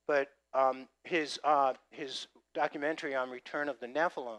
But 0.08 0.30
um, 0.52 0.88
his, 1.04 1.38
uh, 1.44 1.74
his 1.90 2.26
documentary 2.54 3.14
on 3.14 3.30
Return 3.30 3.68
of 3.68 3.78
the 3.80 3.86
Nephilim, 3.86 4.38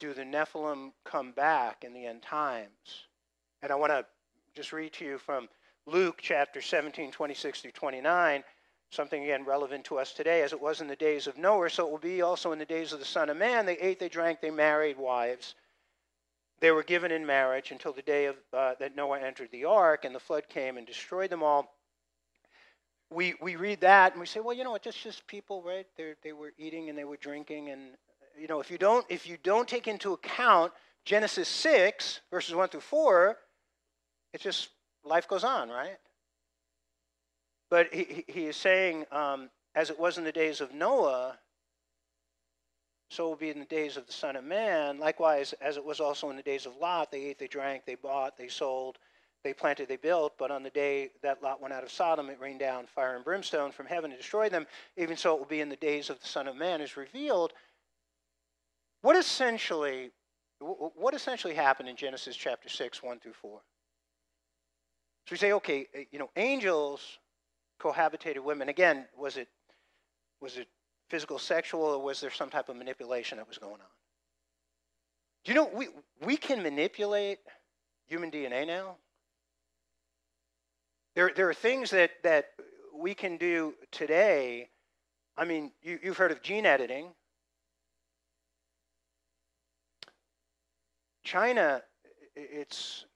Do 0.00 0.14
the 0.14 0.24
Nephilim 0.24 0.92
Come 1.04 1.32
Back 1.32 1.84
in 1.84 1.92
the 1.92 2.06
End 2.06 2.22
Times? 2.22 3.06
And 3.62 3.70
I 3.70 3.74
want 3.74 3.92
to 3.92 4.06
just 4.54 4.72
read 4.72 4.92
to 4.94 5.04
you 5.04 5.18
from 5.18 5.48
Luke 5.86 6.18
chapter 6.22 6.60
17, 6.60 7.10
26 7.10 7.60
through 7.60 7.70
29, 7.72 8.44
something 8.90 9.22
again 9.22 9.44
relevant 9.44 9.84
to 9.84 9.98
us 9.98 10.12
today, 10.12 10.42
as 10.42 10.52
it 10.52 10.60
was 10.60 10.80
in 10.80 10.86
the 10.86 10.96
days 10.96 11.26
of 11.26 11.36
Noah, 11.36 11.70
so 11.70 11.86
it 11.86 11.90
will 11.90 11.98
be 11.98 12.22
also 12.22 12.52
in 12.52 12.58
the 12.58 12.64
days 12.64 12.92
of 12.92 12.98
the 12.98 13.04
Son 13.04 13.28
of 13.28 13.36
Man. 13.36 13.66
They 13.66 13.78
ate, 13.78 13.98
they 13.98 14.08
drank, 14.08 14.40
they 14.40 14.50
married 14.50 14.96
wives 14.96 15.54
they 16.60 16.70
were 16.70 16.82
given 16.82 17.10
in 17.10 17.26
marriage 17.26 17.70
until 17.70 17.92
the 17.92 18.02
day 18.02 18.26
of, 18.26 18.36
uh, 18.52 18.74
that 18.80 18.96
Noah 18.96 19.20
entered 19.20 19.50
the 19.50 19.64
ark 19.64 20.04
and 20.04 20.14
the 20.14 20.20
flood 20.20 20.48
came 20.48 20.76
and 20.78 20.86
destroyed 20.86 21.30
them 21.30 21.42
all. 21.42 21.74
We, 23.10 23.34
we 23.40 23.56
read 23.56 23.80
that 23.82 24.12
and 24.12 24.20
we 24.20 24.26
say, 24.26 24.40
well, 24.40 24.56
you 24.56 24.64
know 24.64 24.72
what, 24.72 24.82
that's 24.82 25.00
just 25.00 25.26
people, 25.26 25.62
right? 25.62 25.86
they 25.96 26.14
they 26.22 26.32
were 26.32 26.52
eating 26.58 26.88
and 26.88 26.98
they 26.98 27.04
were 27.04 27.16
drinking. 27.16 27.70
And, 27.70 27.90
you 28.38 28.48
know, 28.48 28.60
if 28.60 28.70
you, 28.70 28.78
don't, 28.78 29.06
if 29.08 29.26
you 29.28 29.36
don't 29.42 29.68
take 29.68 29.86
into 29.86 30.12
account 30.12 30.72
Genesis 31.04 31.48
6, 31.48 32.20
verses 32.30 32.54
1 32.54 32.68
through 32.68 32.80
4, 32.80 33.36
it's 34.32 34.42
just 34.42 34.70
life 35.04 35.28
goes 35.28 35.44
on, 35.44 35.68
right? 35.68 35.98
But 37.70 37.92
he, 37.92 38.24
he 38.26 38.46
is 38.46 38.56
saying, 38.56 39.06
um, 39.12 39.50
as 39.74 39.90
it 39.90 39.98
was 39.98 40.18
in 40.18 40.24
the 40.24 40.32
days 40.32 40.60
of 40.60 40.74
Noah, 40.74 41.38
so 43.08 43.28
will 43.28 43.36
be 43.36 43.50
in 43.50 43.60
the 43.60 43.66
days 43.66 43.96
of 43.96 44.06
the 44.06 44.12
Son 44.12 44.36
of 44.36 44.44
Man. 44.44 44.98
Likewise, 44.98 45.54
as 45.60 45.76
it 45.76 45.84
was 45.84 46.00
also 46.00 46.30
in 46.30 46.36
the 46.36 46.42
days 46.42 46.66
of 46.66 46.76
Lot, 46.76 47.12
they 47.12 47.24
ate, 47.24 47.38
they 47.38 47.46
drank, 47.46 47.84
they 47.84 47.94
bought, 47.94 48.36
they 48.36 48.48
sold, 48.48 48.98
they 49.46 49.54
planted, 49.54 49.88
they 49.88 49.96
built. 49.96 50.34
But 50.38 50.50
on 50.50 50.62
the 50.62 50.70
day 50.70 51.10
that 51.22 51.42
Lot 51.42 51.62
went 51.62 51.72
out 51.72 51.84
of 51.84 51.90
Sodom, 51.90 52.28
it 52.28 52.40
rained 52.40 52.58
down 52.58 52.86
fire 52.86 53.14
and 53.14 53.24
brimstone 53.24 53.70
from 53.70 53.86
heaven 53.86 54.10
to 54.10 54.16
destroy 54.16 54.48
them. 54.48 54.66
Even 54.96 55.16
so, 55.16 55.34
it 55.34 55.38
will 55.38 55.46
be 55.46 55.60
in 55.60 55.68
the 55.68 55.76
days 55.76 56.10
of 56.10 56.20
the 56.20 56.26
Son 56.26 56.48
of 56.48 56.56
Man 56.56 56.80
is 56.80 56.96
revealed. 56.96 57.52
What 59.02 59.16
essentially, 59.16 60.10
what 60.58 61.14
essentially 61.14 61.54
happened 61.54 61.88
in 61.88 61.94
Genesis 61.94 62.34
chapter 62.34 62.68
6, 62.68 63.02
1 63.02 63.20
through 63.20 63.34
4? 63.34 63.60
So 65.26 65.32
we 65.32 65.36
say, 65.36 65.52
okay, 65.52 65.86
eh, 65.94 66.04
you 66.10 66.18
know, 66.18 66.30
angels 66.36 67.18
cohabitated 67.80 68.42
women. 68.42 68.68
Again, 68.68 69.06
was 69.16 69.36
it 69.36 69.48
was 70.40 70.56
it 70.56 70.66
physical, 71.08 71.38
sexual, 71.38 71.82
or 71.82 72.02
was 72.02 72.20
there 72.20 72.30
some 72.30 72.50
type 72.50 72.68
of 72.68 72.76
manipulation 72.76 73.38
that 73.38 73.46
was 73.46 73.58
going 73.58 73.74
on? 73.74 73.92
Do 75.44 75.52
you 75.52 75.54
know 75.54 75.70
we, 75.72 75.88
we 76.24 76.36
can 76.36 76.62
manipulate 76.62 77.38
human 78.06 78.30
DNA 78.30 78.66
now? 78.66 78.96
There, 81.16 81.32
there 81.34 81.48
are 81.48 81.54
things 81.54 81.90
that, 81.90 82.10
that 82.24 82.50
we 82.94 83.14
can 83.14 83.38
do 83.38 83.72
today. 83.90 84.68
I 85.34 85.46
mean, 85.46 85.72
you, 85.82 85.98
you've 86.02 86.18
heard 86.18 86.30
of 86.30 86.42
gene 86.42 86.66
editing. 86.66 87.06
China, 91.24 91.82
it's 92.36 93.06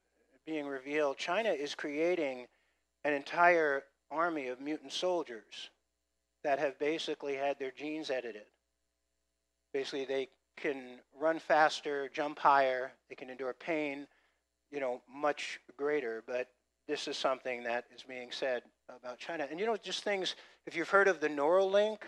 being 0.47 0.65
revealed, 0.65 1.17
China 1.17 1.49
is 1.49 1.75
creating 1.75 2.47
an 3.05 3.13
entire 3.13 3.83
army 4.09 4.47
of 4.47 4.59
mutant 4.59 4.91
soldiers 4.91 5.69
that 6.43 6.57
have 6.57 6.79
basically 6.79 7.35
had 7.35 7.59
their 7.59 7.71
genes 7.71 8.09
edited. 8.09 8.47
Basically, 9.75 10.05
they 10.05 10.27
can 10.57 10.99
run 11.19 11.37
faster, 11.37 12.09
jump 12.11 12.39
higher, 12.39 12.93
they 13.09 13.15
can 13.15 13.29
endure 13.29 13.53
pain, 13.53 14.07
you 14.71 14.79
know, 14.79 15.01
much 15.07 15.59
greater, 15.77 16.23
but 16.25 16.47
this 16.91 17.07
is 17.07 17.15
something 17.15 17.63
that 17.63 17.85
is 17.95 18.03
being 18.03 18.27
said 18.31 18.63
about 18.89 19.17
China. 19.17 19.47
And 19.49 19.57
you 19.57 19.65
know, 19.65 19.77
just 19.77 20.03
things, 20.03 20.35
if 20.67 20.75
you've 20.75 20.89
heard 20.89 21.07
of 21.07 21.21
the 21.21 21.29
Neuralink, 21.29 21.99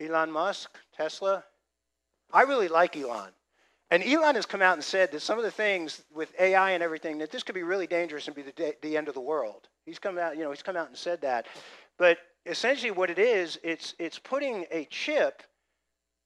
Elon 0.00 0.30
Musk, 0.30 0.78
Tesla, 0.96 1.44
I 2.32 2.42
really 2.44 2.68
like 2.68 2.96
Elon. 2.96 3.32
And 3.90 4.02
Elon 4.02 4.34
has 4.34 4.46
come 4.46 4.62
out 4.62 4.72
and 4.72 4.82
said 4.82 5.12
that 5.12 5.20
some 5.20 5.36
of 5.36 5.44
the 5.44 5.50
things 5.50 6.04
with 6.14 6.32
AI 6.40 6.70
and 6.70 6.82
everything, 6.82 7.18
that 7.18 7.30
this 7.30 7.42
could 7.42 7.54
be 7.54 7.64
really 7.64 7.86
dangerous 7.86 8.28
and 8.28 8.34
be 8.34 8.40
the, 8.40 8.74
the 8.80 8.96
end 8.96 9.08
of 9.08 9.14
the 9.14 9.20
world. 9.20 9.68
He's 9.84 9.98
come 9.98 10.16
out, 10.16 10.34
you 10.38 10.42
know, 10.42 10.50
he's 10.50 10.62
come 10.62 10.76
out 10.78 10.88
and 10.88 10.96
said 10.96 11.20
that. 11.20 11.48
But 11.98 12.16
essentially 12.46 12.92
what 12.92 13.10
it 13.10 13.18
is, 13.18 13.58
it's, 13.62 13.94
it's 13.98 14.18
putting 14.18 14.64
a 14.70 14.86
chip 14.86 15.42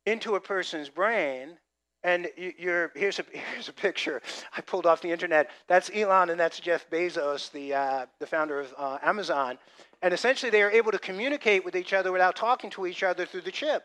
into 0.07 0.37
a 0.37 0.41
person's 0.41 0.89
brain 0.89 1.59
and 2.03 2.29
you're, 2.37 2.91
here's, 2.95 3.19
a, 3.19 3.25
here's 3.53 3.69
a 3.69 3.73
picture 3.73 4.23
I 4.57 4.61
pulled 4.61 4.87
off 4.87 5.03
the 5.03 5.11
internet. 5.11 5.51
That's 5.69 5.91
Elon 5.95 6.31
and 6.31 6.41
that's 6.41 6.61
Jeff 6.61 6.89
Bezos, 6.91 7.51
the, 7.53 7.75
uh, 7.75 8.07
the 8.19 8.27
founder 8.27 8.61
of 8.61 8.75
uh, 8.79 8.99
Amazon. 9.03 9.59
And 10.03 10.15
essentially, 10.15 10.51
they 10.51 10.63
are 10.63 10.71
able 10.71 10.93
to 10.93 10.99
communicate 10.99 11.65
with 11.65 11.77
each 11.77 11.93
other 11.93 12.11
without 12.11 12.35
talking 12.35 12.71
to 12.71 12.87
each 12.87 13.03
other 13.03 13.27
through 13.27 13.43
the 13.43 13.51
chip. 13.51 13.85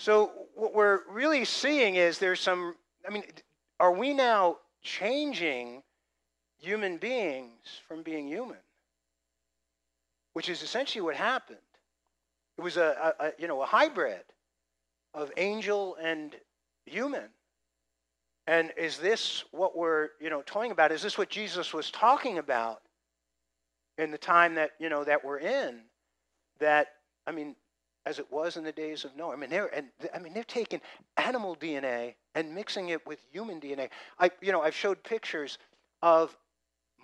So, 0.00 0.32
what 0.56 0.74
we're 0.74 1.00
really 1.08 1.44
seeing 1.44 1.94
is 1.94 2.18
there's 2.18 2.40
some, 2.40 2.74
I 3.08 3.12
mean, 3.12 3.22
are 3.78 3.92
we 3.92 4.12
now 4.12 4.56
changing 4.82 5.82
human 6.58 6.96
beings 6.96 7.80
from 7.86 8.02
being 8.02 8.26
human? 8.26 8.58
Which 10.32 10.48
is 10.48 10.62
essentially 10.62 11.02
what 11.02 11.14
happened. 11.14 11.58
It 12.58 12.62
was 12.62 12.76
a, 12.76 13.14
a, 13.20 13.26
a 13.26 13.32
you 13.38 13.46
know, 13.46 13.62
a 13.62 13.66
hybrid 13.66 14.24
of 15.14 15.30
angel 15.36 15.96
and 16.02 16.34
human. 16.86 17.28
And 18.46 18.72
is 18.76 18.98
this 18.98 19.44
what 19.52 19.76
we're, 19.76 20.10
you 20.20 20.28
know, 20.28 20.42
talking 20.42 20.70
about? 20.70 20.92
Is 20.92 21.02
this 21.02 21.16
what 21.16 21.30
Jesus 21.30 21.72
was 21.72 21.90
talking 21.90 22.38
about 22.38 22.82
in 23.96 24.10
the 24.10 24.18
time 24.18 24.56
that, 24.56 24.72
you 24.78 24.88
know, 24.90 25.04
that 25.04 25.24
we're 25.24 25.38
in? 25.38 25.80
That, 26.58 26.88
I 27.26 27.32
mean, 27.32 27.56
as 28.06 28.18
it 28.18 28.30
was 28.30 28.56
in 28.56 28.64
the 28.64 28.72
days 28.72 29.04
of 29.04 29.16
Noah. 29.16 29.32
I 29.32 29.36
mean, 29.36 29.50
they're 29.50 29.74
and 29.74 29.86
I 30.14 30.18
mean 30.18 30.34
they're 30.34 30.44
taking 30.44 30.80
animal 31.16 31.56
DNA 31.56 32.14
and 32.34 32.54
mixing 32.54 32.90
it 32.90 33.06
with 33.06 33.18
human 33.32 33.60
DNA. 33.60 33.88
I, 34.18 34.30
you 34.40 34.52
know, 34.52 34.60
I've 34.60 34.74
showed 34.74 35.02
pictures 35.02 35.58
of 36.02 36.36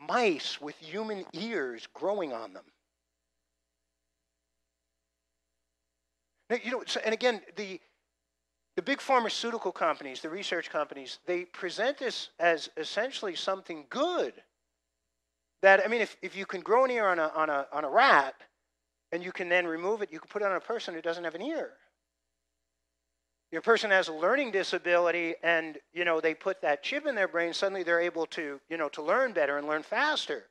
mice 0.09 0.61
with 0.61 0.77
human 0.77 1.25
ears 1.33 1.89
growing 1.95 2.33
on 2.33 2.53
them. 2.53 2.65
Now, 6.51 6.57
you 6.63 6.71
know, 6.73 6.85
and 7.05 7.15
again, 7.15 7.41
the 7.57 7.81
the 8.77 8.83
big 8.83 9.01
pharmaceutical 9.01 9.73
companies, 9.73 10.21
the 10.21 10.31
research 10.31 10.71
companies, 10.71 11.18
they 11.27 11.45
present 11.45 11.99
this 11.99 12.31
as 12.39 12.71
essentially 12.77 13.35
something 13.35 13.87
good. 13.91 14.35
That, 15.62 15.85
I 15.85 15.89
mean, 15.89 16.01
if, 16.01 16.16
if 16.23 16.37
you 16.37 16.47
can 16.47 16.61
grow 16.61 16.85
an 16.85 16.91
ear 16.91 17.07
on 17.07 17.18
a, 17.18 17.31
on, 17.35 17.51
a, 17.51 17.66
on 17.73 17.85
a 17.85 17.91
rat 17.91 18.35
and 19.12 19.23
you 19.23 19.33
can 19.33 19.49
then 19.49 19.66
remove 19.66 20.03
it, 20.03 20.12
you 20.12 20.18
can 20.21 20.29
put 20.29 20.43
it 20.43 20.47
on 20.47 20.57
a 20.57 20.61
person 20.61 20.95
who 20.95 21.03
doesn't 21.03 21.25
have 21.25 21.35
an 21.35 21.43
ear. 21.43 21.73
Your 23.53 23.62
person 23.62 23.91
has 23.91 24.09
a 24.09 24.12
learning 24.12 24.53
disability 24.53 25.35
and, 25.43 25.77
you 25.93 26.05
know, 26.05 26.21
they 26.21 26.35
put 26.35 26.62
that 26.62 26.83
chip 26.83 27.07
in 27.07 27.16
their 27.16 27.29
brain, 27.29 27.53
suddenly 27.53 27.83
they're 27.83 28.01
able 28.01 28.27
to, 28.27 28.61
you 28.71 28.77
know, 28.77 28.89
to 28.91 29.03
learn 29.03 29.33
better 29.33 29.59
and 29.59 29.66
learn 29.66 29.83
faster. 29.83 30.45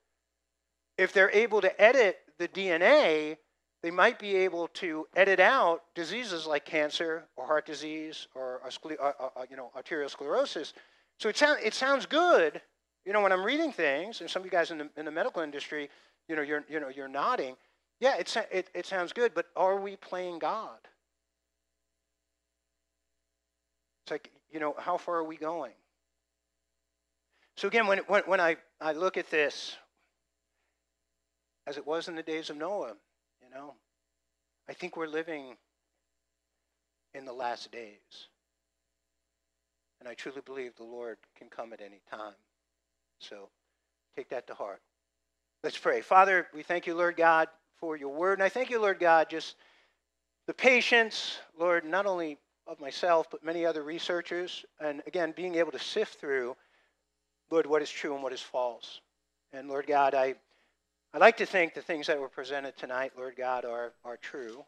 If 0.98 1.14
they're 1.14 1.32
able 1.32 1.62
to 1.62 1.82
edit 1.82 2.20
the 2.38 2.50
DNA, 2.50 3.38
they 3.82 3.92
might 3.92 4.20
be 4.20 4.36
able 4.36 4.68
to 4.68 5.08
edit 5.16 5.40
out 5.40 5.84
diseases 5.96 6.46
like 6.46 6.66
cancer 6.66 7.24
or 7.36 7.46
heart 7.46 7.66
disease 7.66 8.28
or 8.36 8.62
uh, 8.64 8.70
uh, 9.02 9.12
uh, 9.36 9.46
you 9.50 9.56
know, 9.56 9.72
arteriosclerosis. 9.78 10.74
So 11.18 11.30
it, 11.30 11.38
sound, 11.38 11.60
it 11.64 11.74
sounds 11.74 12.06
good, 12.06 12.62
you 13.06 13.14
know, 13.14 13.22
when 13.22 13.32
I'm 13.32 13.44
reading 13.44 13.72
things, 13.72 14.22
and 14.22 14.30
some 14.30 14.42
of 14.42 14.46
you 14.46 14.52
guys 14.52 14.72
in 14.72 14.78
the, 14.80 14.90
in 14.98 15.06
the 15.06 15.12
medical 15.12 15.42
industry, 15.42 15.90
you 16.28 16.36
know, 16.36 16.42
you're, 16.42 16.64
you 16.70 16.80
know, 16.80 16.90
you're 16.90 17.08
nodding. 17.08 17.56
Yeah, 18.00 18.16
it, 18.18 18.36
it, 18.52 18.70
it 18.74 18.86
sounds 18.86 19.14
good, 19.14 19.34
but 19.34 19.48
are 19.56 19.80
we 19.80 19.96
playing 19.96 20.40
God? 20.40 20.78
It's 24.04 24.12
like, 24.12 24.32
you 24.52 24.60
know, 24.60 24.76
how 24.78 24.98
far 24.98 25.16
are 25.16 25.24
we 25.24 25.38
going? 25.38 25.74
So 27.56 27.68
again, 27.68 27.88
when, 27.88 28.00
when, 28.08 28.24
when 28.26 28.40
I, 28.40 28.58
I 28.80 28.94
look 28.94 29.18
at 29.18 29.30
this, 29.30 29.76
as 31.68 31.78
it 31.78 31.86
was 31.86 32.08
in 32.08 32.16
the 32.16 32.24
days 32.24 32.50
of 32.50 32.58
Noah, 32.58 32.94
you 33.50 33.56
know, 33.56 33.74
I 34.68 34.74
think 34.74 34.96
we're 34.96 35.08
living 35.08 35.56
in 37.14 37.26
the 37.26 37.34
last 37.34 37.72
days. 37.72 38.28
And 40.00 40.08
I 40.08 40.14
truly 40.14 40.42
believe 40.46 40.76
the 40.76 40.84
Lord 40.84 41.18
can 41.38 41.50
come 41.50 41.74
at 41.74 41.82
any 41.82 42.02
time. 42.10 42.36
So 43.20 43.50
take 44.16 44.30
that 44.30 44.48
to 44.48 44.54
heart. 44.54 44.82
Let's 45.64 45.78
pray. 45.78 46.02
Father, 46.02 46.48
we 46.54 46.64
thank 46.64 46.88
you, 46.88 46.96
Lord 46.96 47.18
God, 47.18 47.48
for 47.80 47.98
your 47.98 48.14
word. 48.14 48.40
And 48.40 48.44
I 48.44 48.50
thank 48.50 48.70
you, 48.70 48.80
Lord 48.80 49.00
God, 49.00 49.30
just 49.30 49.56
the 50.48 50.54
patience, 50.54 51.40
Lord, 51.58 51.84
not 51.84 52.06
only 52.06 52.38
of 52.68 52.80
myself, 52.80 53.28
but 53.30 53.44
many 53.44 53.66
other 53.66 53.84
researchers. 53.84 54.64
And 54.80 55.02
again, 55.08 55.34
being 55.36 55.56
able 55.56 55.72
to 55.72 55.80
sift 55.80 56.20
through, 56.20 56.56
Lord, 57.50 57.66
what 57.66 57.82
is 57.82 57.90
true 57.90 58.14
and 58.14 58.24
what 58.24 58.32
is 58.32 58.42
false. 58.42 59.02
And 59.52 59.68
Lord 59.68 59.88
God, 59.88 60.14
I 60.14 60.36
I'd 61.14 61.22
like 61.22 61.38
to 61.38 61.46
think 61.46 61.74
the 61.74 61.82
things 61.82 62.08
that 62.08 62.20
were 62.20 62.30
presented 62.30 62.78
tonight, 62.78 63.14
Lord 63.18 63.36
God, 63.36 63.66
are, 63.66 63.94
are 64.06 64.18
true. 64.18 64.64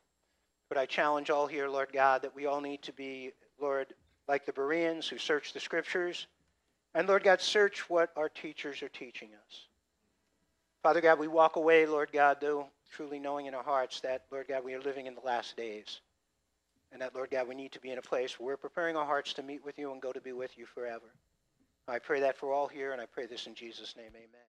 But 0.69 0.77
I 0.77 0.85
challenge 0.85 1.29
all 1.29 1.47
here, 1.47 1.67
Lord 1.67 1.89
God, 1.93 2.23
that 2.23 2.33
we 2.33 2.45
all 2.45 2.61
need 2.61 2.81
to 2.83 2.93
be, 2.93 3.31
Lord, 3.59 3.93
like 4.27 4.45
the 4.45 4.53
Bereans 4.53 5.07
who 5.07 5.17
search 5.17 5.53
the 5.53 5.59
scriptures. 5.59 6.27
And 6.95 7.07
Lord 7.07 7.23
God, 7.23 7.41
search 7.41 7.89
what 7.89 8.11
our 8.15 8.29
teachers 8.29 8.81
are 8.81 8.89
teaching 8.89 9.29
us. 9.33 9.67
Father 10.81 11.01
God, 11.01 11.19
we 11.19 11.27
walk 11.27 11.57
away, 11.57 11.85
Lord 11.85 12.09
God, 12.11 12.37
though 12.41 12.67
truly 12.91 13.19
knowing 13.19 13.45
in 13.45 13.53
our 13.53 13.63
hearts 13.63 13.99
that, 14.01 14.23
Lord 14.31 14.47
God, 14.47 14.63
we 14.63 14.73
are 14.73 14.81
living 14.81 15.05
in 15.05 15.13
the 15.13 15.21
last 15.21 15.55
days. 15.55 16.01
And 16.91 17.01
that, 17.01 17.13
Lord 17.15 17.29
God, 17.29 17.47
we 17.47 17.55
need 17.55 17.71
to 17.73 17.79
be 17.79 17.91
in 17.91 17.99
a 17.99 18.01
place 18.01 18.39
where 18.39 18.47
we're 18.47 18.57
preparing 18.57 18.97
our 18.97 19.05
hearts 19.05 19.33
to 19.33 19.43
meet 19.43 19.63
with 19.63 19.77
you 19.77 19.91
and 19.91 20.01
go 20.01 20.11
to 20.11 20.19
be 20.19 20.33
with 20.33 20.57
you 20.57 20.65
forever. 20.65 21.13
I 21.87 21.99
pray 21.99 22.21
that 22.21 22.37
for 22.37 22.51
all 22.51 22.67
here, 22.67 22.93
and 22.93 23.01
I 23.01 23.05
pray 23.05 23.25
this 23.25 23.47
in 23.47 23.55
Jesus' 23.55 23.95
name. 23.95 24.11
Amen. 24.15 24.39